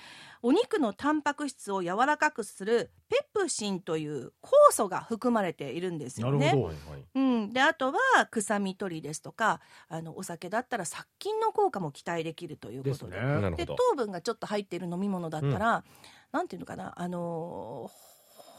[0.42, 6.46] お肉のタンパク質を柔らかくするペプシンという酵素が含まれているんですよね。
[6.46, 6.68] なるほど。
[6.68, 7.04] はいはい。
[7.14, 12.94] うん、であとは臭み取りですとかあのお酒だったら殺菌の効果も期待できるというこで。
[12.94, 13.10] すね。
[13.10, 13.74] とででなるほど。
[13.74, 15.84] 糖分がちょっと入っている飲み物だったら、
[16.32, 18.08] なんていうのかなあのー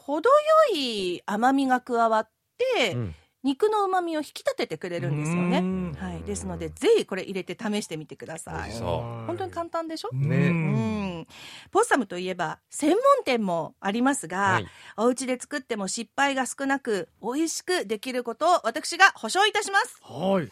[0.10, 0.36] 程よ
[0.76, 2.30] い甘みが加わっ
[2.76, 3.15] て、うん。
[3.42, 5.60] 肉の旨味を引き立ててくれるんですよね。
[5.60, 5.96] うん。
[5.98, 8.72] はい、ですのでぜひこれ入れて試してみてください。
[8.72, 10.36] 本当に簡単でしょ、ね。
[10.36, 10.39] う
[11.18, 11.27] うんん、
[11.71, 14.67] ポッサムといえば専門店もありますが、はい。
[14.97, 19.99] お家で作っても失敗が少なく美味しくできることを私が保証いたします。
[20.03, 20.49] はい。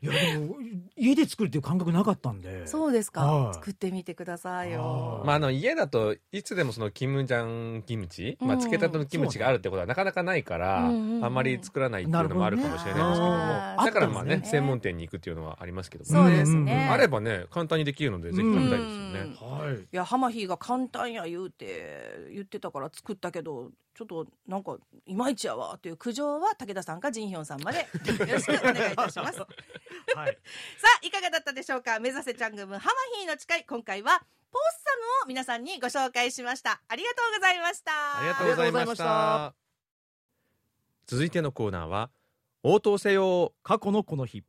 [0.00, 0.56] いやでも
[0.96, 2.66] 家で作るっていう感覚なかったんで。
[2.66, 3.54] そうですか、はい。
[3.54, 4.80] 作ってみてくださいよ。
[4.80, 5.26] はい。
[5.26, 7.44] まあ、あの家だといつでもそのキムジャ
[7.78, 11.24] ンキムチ、まあ、うんつけたてのキムチがあるってことはなかなかないから、うんうんうん。
[11.24, 13.36] あんまり作らないっていうのもあるかもしれないですけども。
[13.36, 13.76] ね。
[13.78, 14.42] だからまあねね。
[14.44, 19.74] 専門店に行くっていうのはありますけども、そうですうんね、あればね簡単にできるのでぜひ食べたいですよね、はい。
[19.74, 27.80] いやハマヒーが簡単や言うて言ってたから作ったけどちょっとなんかいまいちやわという苦情は武田さんかジンヒョンさんまで。
[27.80, 27.86] よ
[28.26, 29.38] ろしくお願いいたします。
[29.38, 29.46] さ
[30.16, 30.38] はい。
[31.02, 31.98] あいかがだったでしょうか？
[32.00, 33.64] 目指せチャングムハマヒーの誓い。
[33.64, 34.18] 今回は
[34.50, 36.80] ポッサムを皆さんにご紹介しました。
[36.88, 38.18] ありがとうございました。
[38.18, 39.54] ありがとうございました。
[41.06, 42.10] 続いてのコーナーは
[42.62, 44.42] 応答せよ過去のこの日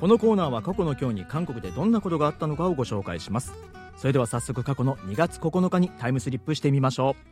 [0.00, 3.52] このコーナーは過去の今日に韓国でどんなことがあったのかをご紹介します。
[3.98, 7.30] それでは早速過去の2月9日にタイムスリップしてみましょう。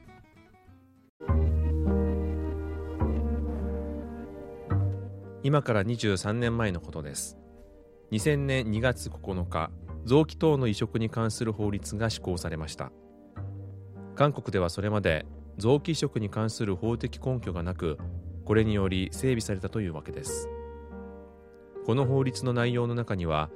[5.42, 7.38] 今から23年前のことです。
[8.12, 9.70] 2000年2月9日
[10.04, 12.92] 臓器等の移植に関する法律が施行されました。
[14.14, 15.24] 韓国ではそれまで
[15.56, 17.96] 臓器移植に関する法的根拠がなく
[18.44, 20.50] これにより整備されたというわけです。
[21.88, 23.48] この法律の内容の中には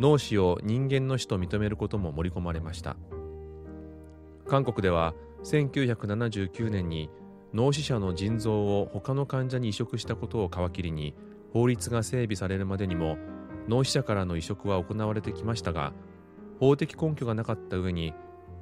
[0.00, 2.98] 脳死を人間の死と認めることも盛り込まれました。
[4.46, 5.14] 韓国では
[5.44, 7.08] 1979年に
[7.54, 11.14] 脳死者の腎臓を他の患者に移植したことを皮切りに
[11.54, 13.16] 法律が整備されるまでにも
[13.66, 15.94] 脳死者からの移植は行われてきましたが
[16.58, 18.12] 法的根拠がなかった上に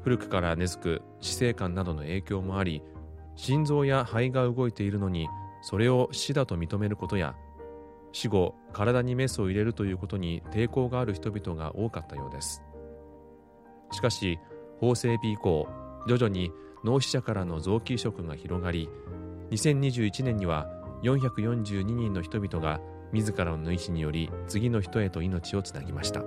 [0.05, 2.85] 古くから根付く死生観などの影響もあり
[3.35, 5.27] 心臓や肺が動いているのに
[5.61, 7.35] それを死だと認めることや
[8.13, 12.63] 死後体にメスを入れるということに抵抗がある人々が多かったようです。
[13.93, 14.39] しかし
[14.81, 15.69] 法整備以降
[16.07, 16.53] 徐々に
[16.85, 18.89] 脳死者からの臓器移植が広がり
[19.51, 20.69] 2021年には
[21.03, 22.81] 442人の人々が
[23.13, 26.23] 自らの意思により次の人へと命をつなぎました。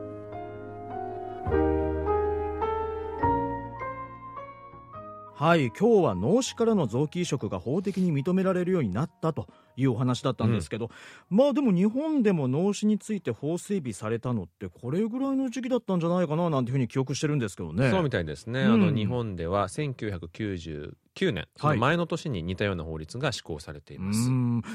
[5.41, 10.89] はい今日は脳死からの臓器移植が法的に認められるようになったというお話だったんですけど、
[11.29, 17.89] まあでも日本でも脳死について法整備されたのってこれぐらいの時期だったんじゃないかななんていうふうに記憶してるんですけどね。
[17.89, 24.29] そうみたいですね、うんあの日本では1999年その前の年に似たような法律が施行されていうます、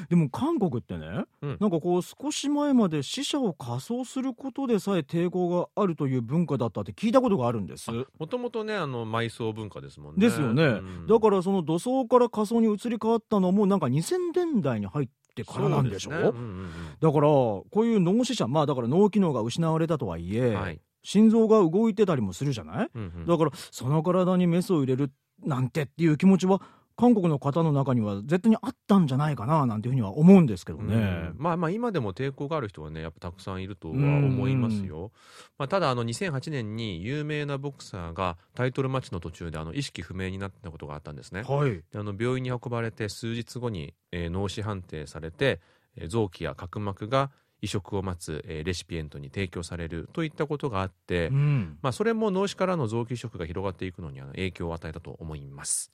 [0.09, 1.57] でも韓国ってね、うん。
[1.61, 7.91] なんかこう少し前まで死者を火葬することでさえ抵抗があるという文化だったって聞いたことがあるんです。
[8.19, 10.21] もともとねあの埋葬文化ですもんね。
[10.21, 11.07] ですよね、うん。
[11.07, 16.39] だからその土葬から火葬に移り変わったのもなんか2000年代に入ってからなんでしょそうですね。
[16.39, 16.71] うんうん
[17.01, 20.81] だからこういう脳死者まあだから脳機能が失われたとはいえ、うんはい。
[21.03, 22.89] 心臓が動いてたりもするじゃない？
[22.93, 23.27] うんうん。
[23.27, 25.13] だからその体にメスを入れる
[25.45, 26.61] なんてっていう気持ちは
[26.97, 30.95] 韓国の方の中には絶対にあったんじゃないかななんていうふうには思うんですけどね。
[30.95, 35.13] うんまあまあ今でも抵抗がある人はねやっぱたくさんいるとは思いますよ、
[35.59, 41.43] まあ、ただあの2008年に有名なボクサーがタイトルマッチの途中であの意識不明になったことがあったんですね。
[41.43, 45.61] はい、であの病院に運ばれて数日後に、えー脳死判定されて、
[45.97, 47.31] えー臓器や角膜が
[47.63, 51.79] 移植を待つ、えーレシピエントに提供されるといったことがあって、うん。
[51.83, 55.91] まあ、それも脳死からの臓器移植が広がっていくのにあの影響を与えたと思います、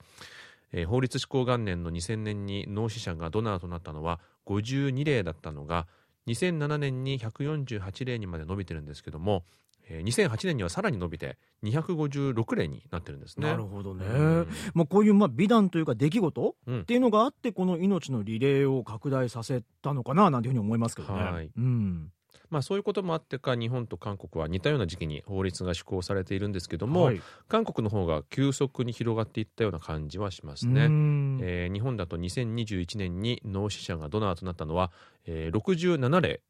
[0.71, 5.87] えー法律施行元年の2000年に脳死者がドナーとなったのは52例だったのが
[6.27, 9.62] 2007年に148例にまで伸びてるんですけども、えー
[10.01, 13.47] 2008年にはさらに伸びて256例になってるんですね。
[13.47, 14.47] なるほどね、うん。
[14.73, 16.81] まあ、こういうまあ美談というか出来事うん。
[16.81, 21.23] っていうのがあってこの命のリレーを拡大させたのかななんていうふうに思いますけどね。
[21.23, 21.51] はい。
[21.55, 22.11] うん。
[22.49, 27.21] まあ、そういうこともあってか日本と韓国は似たような時期に法律が施行されているんですけども、はい。
[27.47, 30.85] 韓国の方が急速に広がっていったような感じはしますね。
[30.85, 31.39] うん。
[31.41, 34.91] えー日本だと2021年に脳死者がドナーとなったのは、
[35.25, 36.41] えー67例、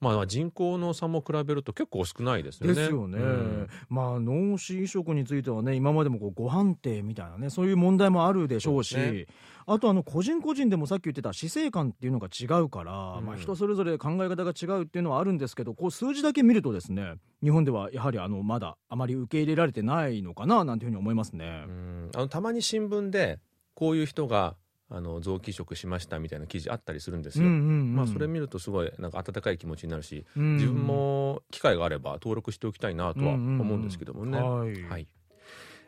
[0.00, 2.74] まあ、人口の差も比べると結構少ないですよね。
[2.74, 3.68] ですよね、うん。
[3.90, 9.26] まあ脳死移植についてはね今までもこうご判定みたいなねそういう問題もあるでしょうしね。
[9.66, 13.26] あとあの個人個人でもさっき言ってた死生観っていうのが違うから、うん。
[13.26, 21.64] まあ、人それぞれ考え方が違うっていうのはあるんですけどこう数字だけ見るとですね日本ではやはりあのまだあまり受け入れられてないのかななんていうふうに思いますね。
[21.66, 21.70] う。
[21.70, 22.10] ん。
[22.14, 23.38] あのたまに新聞で
[23.74, 24.56] こういう人が
[24.92, 27.46] あの臓器移植しましたみたいな記事あったりするんですよ。
[27.46, 27.96] うんうんうん。
[27.96, 34.38] まあ、それ見るとすごいなんか温かい気持ちになるし、うん自分も機会があれば登録しておきたいなとは思うんですけどもね。
[34.38, 34.82] はい。
[34.84, 35.06] はい。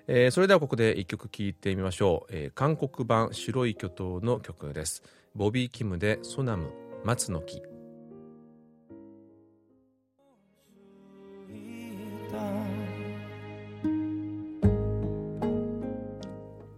[0.07, 5.03] えーそれではここで一曲聴いてみましょう、えー韓国版「白い巨頭」の曲です。
[5.35, 6.71] ボビー・キムで「ソナム
[7.05, 7.61] 松の木」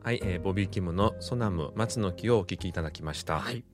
[0.04, 3.40] はい、えーボビー・キムのソナム松の木をお聞きいただきました。
[3.40, 3.64] はい、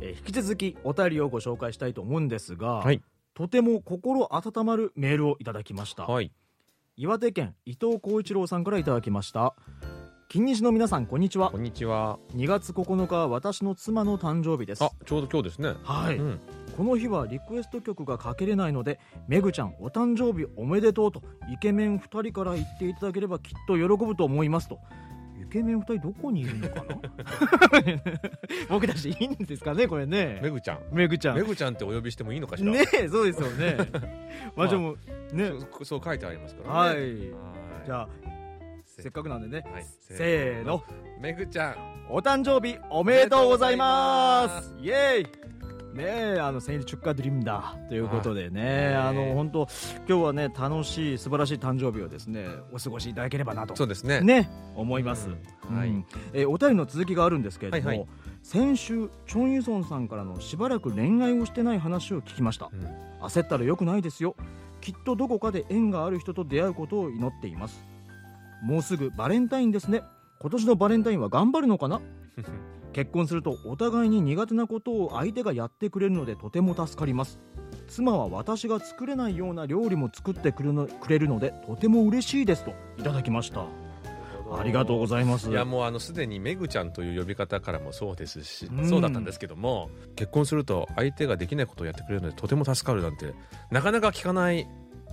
[0.00, 3.02] えー引き続きお便りをご紹介したいと思うんですが、はい
[3.34, 6.32] とても心温まるメールをいただきました、はい。
[6.96, 9.54] 岩手県伊藤浩一郎さんからいただきました
[10.28, 12.18] 金西の皆さんこんにちはこんにちは。
[12.34, 15.74] 2月9日は私の妻の誕生日ですあ、ちょうど今日ですね。
[15.82, 16.40] はい、うん。
[16.78, 24.78] この日はリクエスト曲がかけれないのでめぐちゃんお誕生日おめでとうとイケメン2人から言っていただければきっと喜ぶと思いますとイ
[25.54, 26.98] ケメン2人どこにいるのかな？
[28.68, 30.40] 僕たちいいんですかねこれね。
[30.42, 30.80] めぐちゃん。
[30.90, 31.36] めぐちゃん。
[31.36, 32.72] めぐちゃんってお呼びしてもいいのかしら？
[32.72, 33.76] ねえそうですよね。
[34.56, 34.96] まあでも
[35.32, 35.52] ね。
[35.84, 36.74] そう書いてありますからね。
[36.74, 36.96] はい。
[36.96, 37.06] はい。
[37.86, 38.08] じゃあ
[38.84, 39.84] せっかくなんでね、はい。
[40.00, 40.82] せーの。
[41.20, 41.76] めぐちゃん。
[42.10, 44.74] お誕生日おめでとうございます。
[44.80, 45.26] イエーイ
[45.94, 46.04] ね
[46.36, 49.68] えあの千里出荷ドリームだということでね、あの本当
[50.08, 54.20] 今日はね楽しい素晴らしい誕生日をですねお過ごしいただければなとそうですね。
[54.20, 55.28] ね思います。
[55.28, 58.08] はい、えお便りの続きがあるんですけれども、
[58.42, 62.70] 先週チョン・ユソンさんからのしばらく恋愛をしてない話を聞きました、
[63.22, 64.34] 焦ったらよくないですよ。
[64.80, 67.84] きっとどこかで縁がある人と出会うことを祈っています。
[68.62, 70.02] もうすぐバレンタインですね。
[70.40, 72.00] 今年のバレンタインは頑張るのかな？
[72.94, 77.38] 結婚するとお互いに苦手なことを相手がやってくれるのでとても助かります。
[77.88, 83.66] 妻は私が作れないような料理も作ってくるのくれるのでとても嬉しいですといただきました。
[84.56, 85.50] ありがとうございます。
[85.50, 88.88] いやもうあのすでにめぐちゃんという呼び方からもそうですし、うん。
[88.88, 93.34] そうだったんですけども結婚すると相手ができないことをやってくれるのでとても助かるなんて
[93.72, 94.68] なかなか聞かない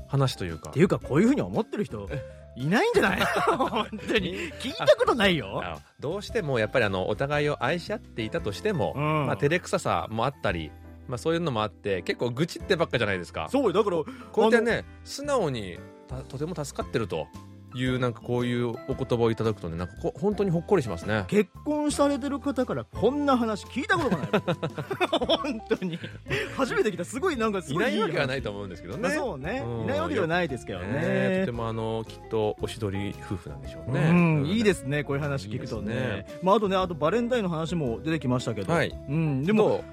[0.08, 0.70] 話というか。
[0.70, 2.08] っていうかこういうふうに思ってる人
[2.56, 3.20] いないんじゃない？
[3.58, 4.52] 本当に。
[4.60, 5.62] 聞いたことないよ。
[5.64, 9.26] あどうしてもやっぱりあのお互いを愛し合っていたとしても、うん。
[9.28, 10.72] まあ、照れくささもあったり、
[11.08, 13.48] まあ、そういうのもあって結構愚痴ってばっかじゃないですか。
[13.50, 13.98] そうよだから
[14.32, 17.28] こうやってね素直にたとても助かってると
[17.74, 21.26] いうなんかこういうお言葉をいただくとねなんかこ本当にほっこりしますね。
[21.28, 24.30] 結婚されてる方からこんな話聞いたことがない。
[25.10, 25.98] 本当に。
[26.58, 27.06] 初めて聞いた。
[27.06, 29.18] すごいなんかすいごいないわけはいないと思うんですけどまあね。
[29.18, 29.64] そうね。
[29.66, 29.84] うん。
[29.84, 30.88] いないわけではないですけどね。
[30.88, 35.94] ねとてもあのきっとおしどり夫婦なんでしょうね、うん、いいですすねこういう話聞くとね。
[35.94, 38.90] いいですまあ、あとねあとバレンタインの話も出てきましたけど、はい。
[39.10, 39.84] うん、でも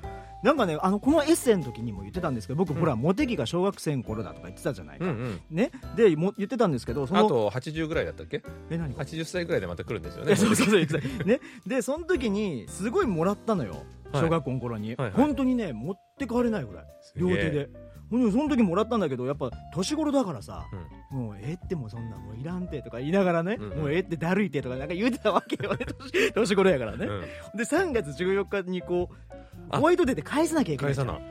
[0.42, 2.80] なんかねあのこのエッセイの時にも言ってたんですけど僕、うん。
[2.80, 5.40] ほらモテ期が小学生の頃だとか言ってたじゃないか、うんうん。
[5.50, 5.70] ね。
[5.96, 8.42] でも言ってたんですけどそのあと80ぐらいだったっけ？
[8.70, 10.32] え何80歳ぐらいでまた来るんですよね。
[10.32, 11.40] えそうそうそうね。
[11.66, 13.84] でその時にすごいもらったのよ。
[14.12, 14.22] はい。
[14.22, 15.10] 小学校の頃に、はいはい。
[15.12, 16.84] 本当にね持って帰れないぐらい。
[17.16, 17.68] 両手で。
[18.10, 20.64] ほんでその時もらったんだけどやっぱ年頃だからさ、
[21.10, 23.78] もうええってもうそんなもういらんてとか言いながらね、うんうん。
[23.80, 25.84] もうええってだるいてとかなんか言うてたわけよね。
[25.84, 27.20] 年年頃やからね、うん。
[27.54, 29.36] で3月14日にこうあ
[29.70, 31.06] ホワイトデーで返さなきゃいけないじゃん。
[31.06, 31.26] 返さな。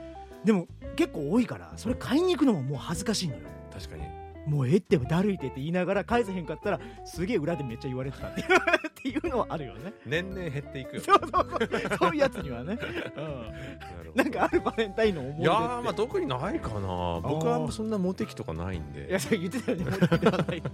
[0.45, 3.41] でも結構多いからそれ買いに行くのももう恥ずかしいのよ。
[3.73, 4.03] 確かに。
[4.47, 8.47] もうええってもだるいてって言いながら返せへんかったらすげえ裏でめっちゃ言われてたっていう
[8.87, 9.93] っていうのはあるよね。
[10.05, 11.01] 年々減っていくよ。
[11.01, 11.97] そうそうそう。
[11.99, 12.79] そういうやつにはね、
[13.17, 17.19] うん、なんかあるバレンタインの思い出いやーまあ特にないかな。
[17.21, 19.85] 僕はそんなモテ期とかないんいでやそれ言ってたよね。
[19.85, 20.69] モテ期ではないって。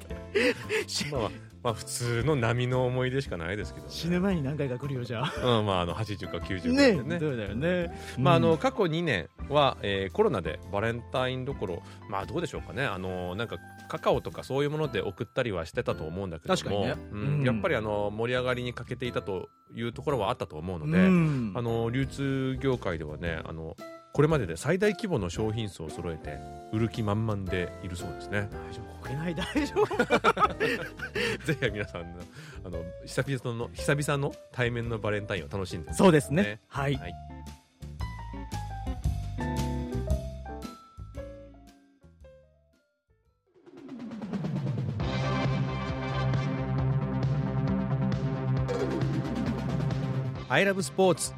[0.88, 1.32] しまあ、
[1.64, 5.60] まあ普通の波の思い出しかないですけど、ね、死ぬ前に何回か来るよじゃあ。
[5.60, 7.20] うんまああの80か90ぐらいねでね。
[7.20, 7.92] そうだよね。
[8.18, 8.44] まああうん。
[8.44, 12.86] の過去2年は、えーコロナでバレンタインどころまあどうでしょうかね。
[12.86, 16.96] あのなんかカカオとかそういうもので送ったりはしてたと思うんだけどもね。
[17.12, 17.44] うんうん。
[17.46, 21.52] やっぱりあの盛り上がりに欠けていたというところはあったと思うので、うん。
[21.56, 23.76] あの流通業界ではねあの
[24.14, 26.38] これまでで最大規模の商品数を揃えて
[26.72, 28.48] 売る気満々でいるそうですね。
[28.52, 31.46] 大丈夫こけない大丈夫。
[31.46, 32.02] ぜひ皆さん
[32.64, 36.44] あの久々の久々の対面のバレンタインを楽しんでそうですね。
[36.44, 37.14] ねはい、はい。
[50.50, 51.34] アイラブスポーツ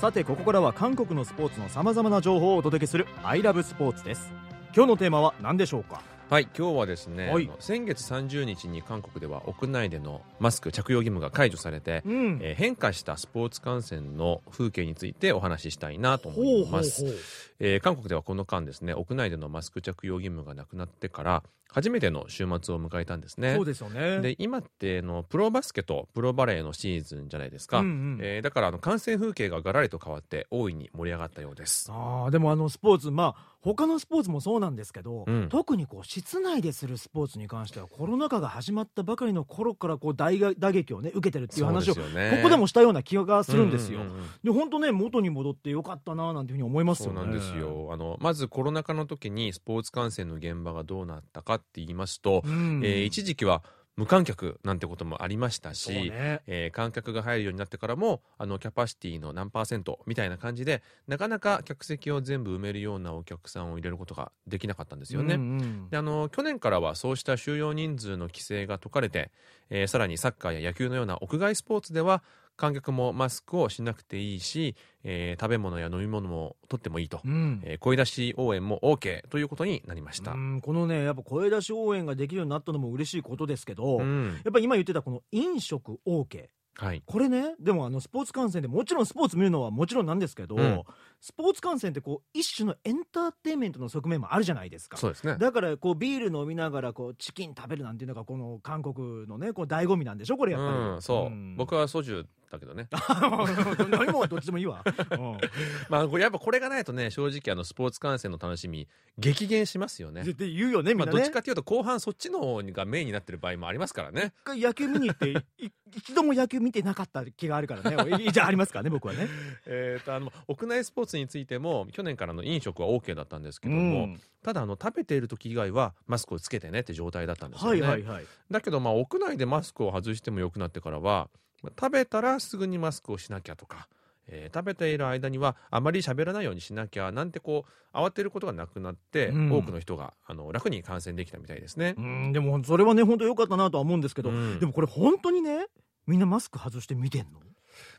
[0.00, 4.32] さてここからは韓国のスポーツのさまざまな情報をお届けする「アイラブスポーツです。
[4.74, 6.00] 今日のテーマは何でしょうか？
[6.30, 7.50] はい今日はですね、はい。
[7.58, 12.38] 先月30日に韓国では屋内でのマスク着用義務が解除されて、うん。
[12.40, 17.04] えー変化したスポーツ観戦の風景についてお話ししたいなと思います。
[17.04, 17.14] う
[17.60, 21.42] えー韓国ではこの間ですね屋内でのマスク着用義務がなくなってから
[21.72, 23.54] 初めての週末を迎えたんですね。
[23.54, 24.20] そうですよね。
[24.20, 28.18] で今ってあのプロバスケとプロバレーのシーズンじゃないですか、うんうん。
[28.20, 31.86] えーだからあの観戦風景がガラリと変わって大いに盛り上がったようです。
[31.92, 35.48] あーでもあのスポーツまあ他のスポーツもそうなんですけど、うん。
[35.48, 42.00] 特にこう室内でするスポーツに関してはコロナ禍が始まったばかりの頃からこう大が打撃をね受けてるっていう話をこ
[42.42, 44.00] こでもしたような気がするんですよ。
[44.42, 47.20] で本当ね元に戻ってよかったななんていうふうに思いますよね。
[47.20, 52.80] そうなんですよあのまずコロナ禍の時にスポーツ観戦の現場がどうなったかって言いますと、うん。
[52.84, 53.62] えー一時期は
[53.96, 56.40] 無観客なんてこともありましたし、ね。
[56.46, 65.34] えー観客が入るようになってからもあのキャパシティの何パーセントみたいな感じでなかなか客席を全部埋めるようなお客さんを入れることができなかったんですよね。
[65.34, 69.30] うんうんであの去年からはそうした収容人数の規制が解かれて、
[69.68, 72.22] えーさらにサッカーや野球のような屋外スポーツでは
[72.60, 80.32] 観客もマスクをしなくていいし、えー食べ物や飲み物も取ってもいいと、うんえー声出し応援も OK ということになりました。
[80.32, 86.46] うんこのねやっぱ声出し応援ができるようになったのも嬉しいことですけど、やうんっぱり今言ってたこの飲食 OK
[86.76, 90.82] はいこれねでもあのスポーツ観戦でもちろんスポーツ見るのはもちろんなんですけど、うん
[91.22, 94.96] スポーツ観戦ってこう一種のエンターテインメントの側面もあるじゃないですか。
[94.96, 95.36] そうですね。
[95.38, 102.88] だからこうビール飲みながらこうチキン食べるなんていうのがこの韓国のねこう醍醐味なんでしょこれやっぱり、うん、そう、ん僕はソジュだけどね。
[103.90, 105.38] 何もどっちでもいいわ、うん
[105.88, 108.88] まあ、これやっぱこれがないとね、正直あのスポーツ観戦の楽しみ、
[109.18, 110.24] 激減しますよね。
[110.24, 114.32] 絶対言うよねみまあ、んなね、どっちかというと後半そっちの方がメインになってる場合もありますからね。
[114.40, 119.28] 一回野球見に行ってい 一度も野球見てなかった気があるからねいじゃあありますからね僕はね
[119.66, 127.80] えーとあの屋内スポーツについても去年からの飲食は OK だったんですけども、うんただあの食べている時以外はマスクをつけてねって状態だったんですよはね。
[127.80, 133.88] いはいはいだけどまあ屋内でマスクを外してもよくなってからはまあ食べたらすぐにマスクをしなきゃとか、
[134.26, 139.52] えー食べている間にはあまり喋らないようにしなきゃなんてこう慌てることがなくなって、うん。
[139.52, 141.94] 多くの人があの楽に感染できたみたいですね。
[141.96, 144.60] うんでもそれはね本当良かったなとは思うんですけど、うん。
[144.60, 145.66] でもこれ本当にね
[146.06, 147.40] みんなマスク外して見てんの？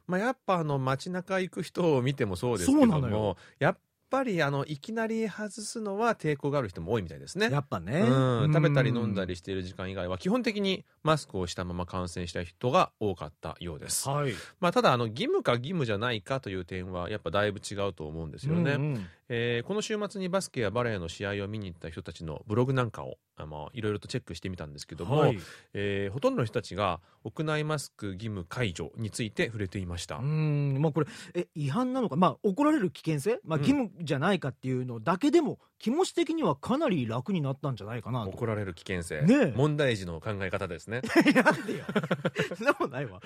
[0.06, 3.78] まあ、やっぱあの街中行く人を見てもそうですけどもやっ
[4.12, 7.50] ぱりあのいきなり外すのは抵抗がある人も多いみたいですね。
[7.50, 14.08] やっぱね、うん、食べたり飲んだりりしている時間以外は基本的にマスクをしたまま感染した人が多かったようです。
[14.08, 14.34] はい。
[14.60, 18.74] まあ、ただあの義務か義務じゃないかという点はやっぱだいぶ違うと思うんですよね。
[18.74, 19.08] うんうん。
[19.30, 25.40] えーこの週末にバスケやバレーの試合を見に行った人たちのブログなんかをあのいろいろとチェックしてみたんですけども、はい。
[25.74, 30.18] えーほとんどの人たちが屋内マスク義務解除について触れていました。
[30.18, 30.78] うん。
[30.82, 32.18] まあこれえ違反なのか？
[32.18, 33.40] まあ怒られる危険性？
[33.46, 33.62] まあうん。
[33.62, 38.30] 義務じゃないかっていうのだけでも気持ち的にはかなり楽になったんじゃないかなと。
[38.32, 39.54] 怒られる危険性、ねえ。
[39.56, 41.02] 問題児の考え方ですね。
[41.34, 41.86] なんでよ。
[42.56, 43.22] そんなことないわ。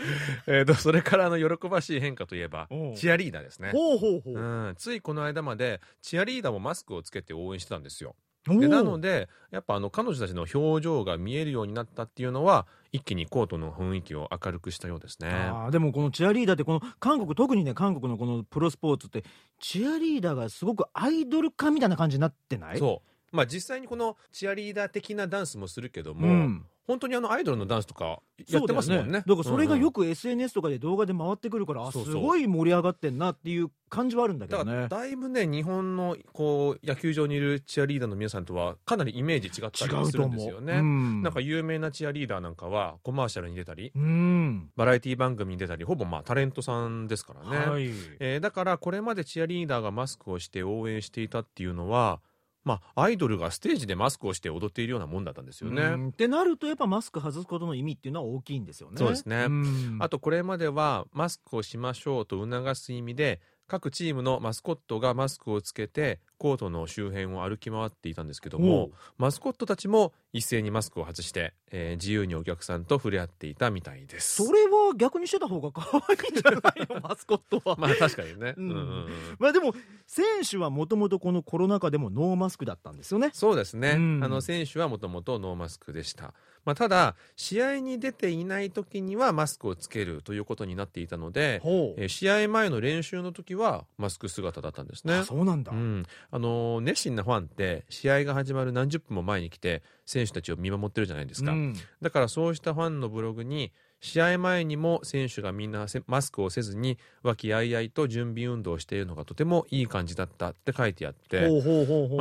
[0.48, 3.72] えーとそれからあの喜ばしい変化といえばチアリーダーですね。
[3.72, 8.16] ほうほうほう、うん、ついこの間までチアリーダーもマスクをつけて応援してたんですよ。
[8.48, 15.30] でなのでやっぱあの彼女たちの表情が見えるようになったっていうのは一気にコートの雰囲気を明るくしたようですね。
[15.30, 19.24] あーでもこのチアリーダーってこの韓国特にね韓国のこのプロスポーツって
[19.60, 22.78] チアリーダーがすごくアイドル化みたいな感じになってない？
[22.78, 23.02] そ
[23.34, 23.36] う。
[23.36, 29.24] まあ実際にこのチアリーダー的なダンスもするけども、ん本当にあのアイドルのダンスとかやってますもんね。
[29.26, 34.88] だからそれがよく、く SNS とかで動画で回ってくるから、うそうすごい盛り上がってんなっていう感じはあるんだけどね。
[34.88, 40.74] だいぶね日本のこう野球場にいるチアリーダーの皆さんとはかなりイメージ違った違りするんですよね。
[40.74, 41.24] うん。
[41.24, 44.70] なんか有名なチアリーダーなんかはコマーシャルに出たりうん。
[44.76, 47.90] バラエティ番組に出たりほぼまあタレントさんですからね、はい。
[48.20, 52.20] えーだからこれまでチアリーダーがマスクをして応援していたっていうのは
[52.66, 55.84] まあアイドルがステージでマスクをして踊っているようなもんだったんですよね。
[55.84, 56.08] うん。
[56.10, 58.98] ってなるとやっぱマスク外すことの意味っていうのは大きいんですよね。
[58.98, 59.48] そうですね。
[59.48, 59.98] ん。
[60.02, 68.92] あとこれまではマスクをしましょうと促す意味で各チームのマスコットがマスクをつけてコートの周辺を歩き回っていたんですけどおもう。
[69.18, 74.44] マスコットたちも一斉にマスクを外して、えー自由にお客さんと触れ合っていたみたいです。
[74.44, 77.00] それは逆にしてた方が可愛いんじゃないの？
[77.08, 77.76] マスコットは。
[77.78, 78.70] まあ確かにね、うん。
[78.70, 79.08] うん
[79.40, 79.74] まあでも
[80.06, 83.30] 選手はもともとこのコロナ禍でもノーマスクだったんですよね。
[83.34, 84.24] そうですね、うん。
[84.24, 86.34] あの選手はもともとノーマスクでした、
[86.66, 95.16] まあ、ただ試合に出ていない時にはマスクをつけるということになっていたので、ほえー試合前の練習の時はマスク姿だったんですね。
[95.16, 101.76] あそうなんだ、うん、あのー熱心なファンって試合が始まる何十分も前に来て選手たちを見守ってるじゃないですか、うん。
[102.02, 111.50] だからそうしたファンのブログに試合前にも選手がみんなせマスクをせずに和気あいあいと準備運動をしているのがとてもいい感じだったって書いてあって、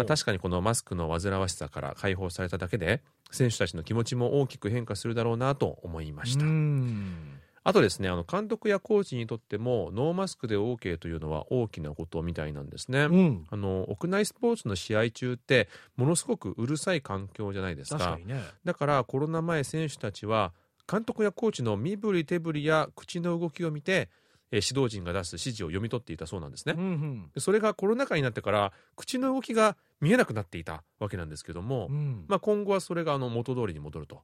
[0.06, 6.44] 確かにこのマスクの煩わしさから解放されただけで選手たちの気持ちも大きく変化するだろうなと思いました。
[6.44, 7.40] うん。
[7.66, 13.04] あとですねあの監督やコーチにとってもノーマスクで OK というのは大きなことみたいなんですね。
[13.04, 13.46] うん。
[13.50, 17.98] あの屋内スポーツの試合中ってものすごくうるさい環境じゃないですか。
[17.98, 18.42] 確かにね。
[18.64, 20.52] だからコロナ前選手たちは
[20.90, 24.10] 監督やコーチの身振り手振りや口の動きを見て、
[24.52, 26.74] えー指導陣が出す指示を読み取っていたそうなんですね。
[26.76, 27.30] うんうん。
[27.34, 32.24] でそれがコロナ禍になってから口の動きが見えなくなっていたわけなんですけども、うん。
[32.28, 34.20] まあ、今後はそれがあの元通りに戻ると、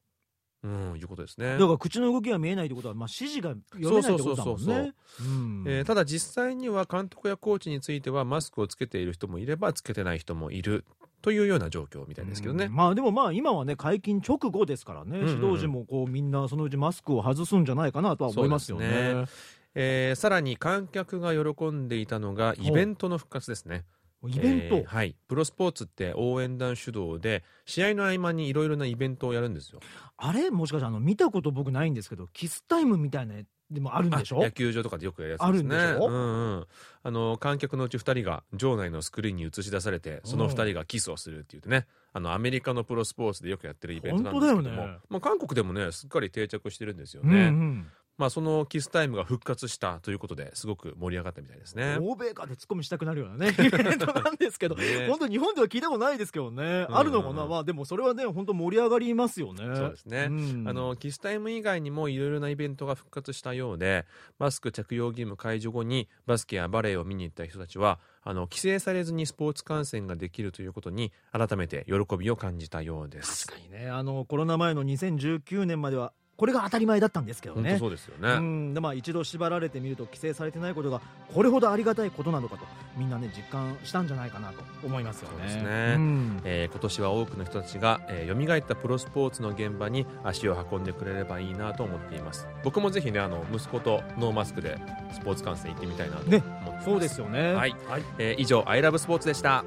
[0.62, 1.54] うん、いうことですね。
[1.54, 5.84] だから口の動きが見えないってことは、まあ、指示が読めないってことだもんね。
[5.84, 10.84] ただ実際には監督やコーチについてはマスクをつけている人もいればつけてない人もいる
[11.22, 12.74] というような状況みたいですけどね、うん。
[12.74, 18.86] まあでもまあ今はね解禁直後ですからね、指導陣もこうみんなそのうちマスクを外すんじゃないかなとは思いますよね。
[18.86, 23.84] そうですえーさらに観客が喜んでいたのがイベントの復活ですね
[24.28, 25.16] イベント、えーはい。
[25.28, 29.80] プロスポーツって応援団主導で試合の合間にいろいろなイベントをやるんですよ。
[30.16, 30.50] あれ？
[30.50, 33.36] もしかしてあの見たこと僕ないんですけどキスタイムみたいな
[33.70, 34.40] でもあるんでしょ？
[34.40, 35.76] あ野球場とかでよくやるやつですね。
[35.76, 36.08] あるんでしょ？
[36.08, 36.66] うんうん、
[37.04, 41.86] あの観客のうち2人が場内のスクリーンに映し出されてその2人がキスをするって言ってね。
[42.12, 44.98] あのアメリカのプロスポーツでよくやってるイベントなんですけども、ね。
[45.08, 47.86] まあ、韓国でもねすっかり定着してるんですようんね、うん
[48.20, 51.96] まあ、そのキスタイムが復活したということですごく盛り上がったみたいですね。
[52.02, 55.06] 欧米かで突っ込みしたくなるようなね イベントなんですけど、ね。
[55.08, 56.96] 本当日本では聞いたことないですけどね、うん。
[56.98, 57.46] あるのかな？
[57.46, 59.64] まあでもそれはね本当盛り上がりますよね。
[59.74, 60.28] そうですね。
[60.28, 60.68] ん。
[60.68, 64.04] あのキスタイム以外にもいろいろなイベントが復活したようで
[64.38, 73.46] マスク着用義務解除後にバスケやバレーを見に行った人たちはあの規制されずにスポーツ観戦ができるということに改めて喜びを感じたようです。
[73.46, 73.88] 確かにね。
[73.88, 77.76] あのコロナ前の2019年まではこれが当たり前だったんですけどね。
[77.78, 78.72] そうですよね、うん。
[78.72, 81.02] でまあ、一度縛られてみると規制されてないことが
[81.34, 82.64] これほどありがたいことなのかと
[82.96, 85.50] みんなね実感したんじゃないかなと思いますよね。
[85.50, 85.96] そね。
[85.96, 86.40] ん。
[86.44, 92.48] えー今年は多くの人たちが、えー、蘇ったプロスポーツの現場に足を運んでくれればいいなと思っています。
[92.64, 94.78] 僕もぜひねあの息子とノーマスクで
[95.12, 97.52] スポーツ観戦行ってみたいなと思ってねます、そうですよね。
[97.52, 97.74] はい、
[98.16, 99.62] えー以上「アイラブスポーツでした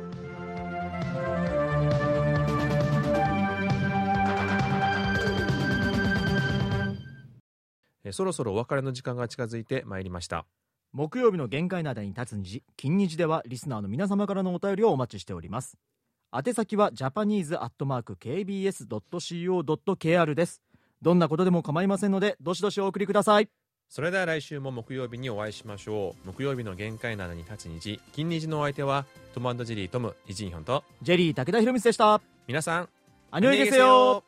[8.14, 10.46] そろそろお別れの時間が近づいてまいりました。
[10.94, 12.64] 木曜日の限界灘に立つ虹。
[12.78, 15.78] 金虹ではリスナーの皆様からのお便りをお待ちしております。
[16.32, 20.62] 宛先はジャパニーズアットマーク KBS.CO.KR です。
[21.02, 23.50] どんなことでも構いませんのでどしどしお送りください。
[23.90, 26.28] それでは来週も木曜日にお会いしましょう。
[26.28, 28.00] 木曜日の限界などに立つ虹。
[28.12, 32.22] 金虹のお相手はトムジェリートムイジンヒョンとジェリー武田博光でした。
[32.48, 32.90] 皆さん
[33.32, 34.24] アニョイゲセよ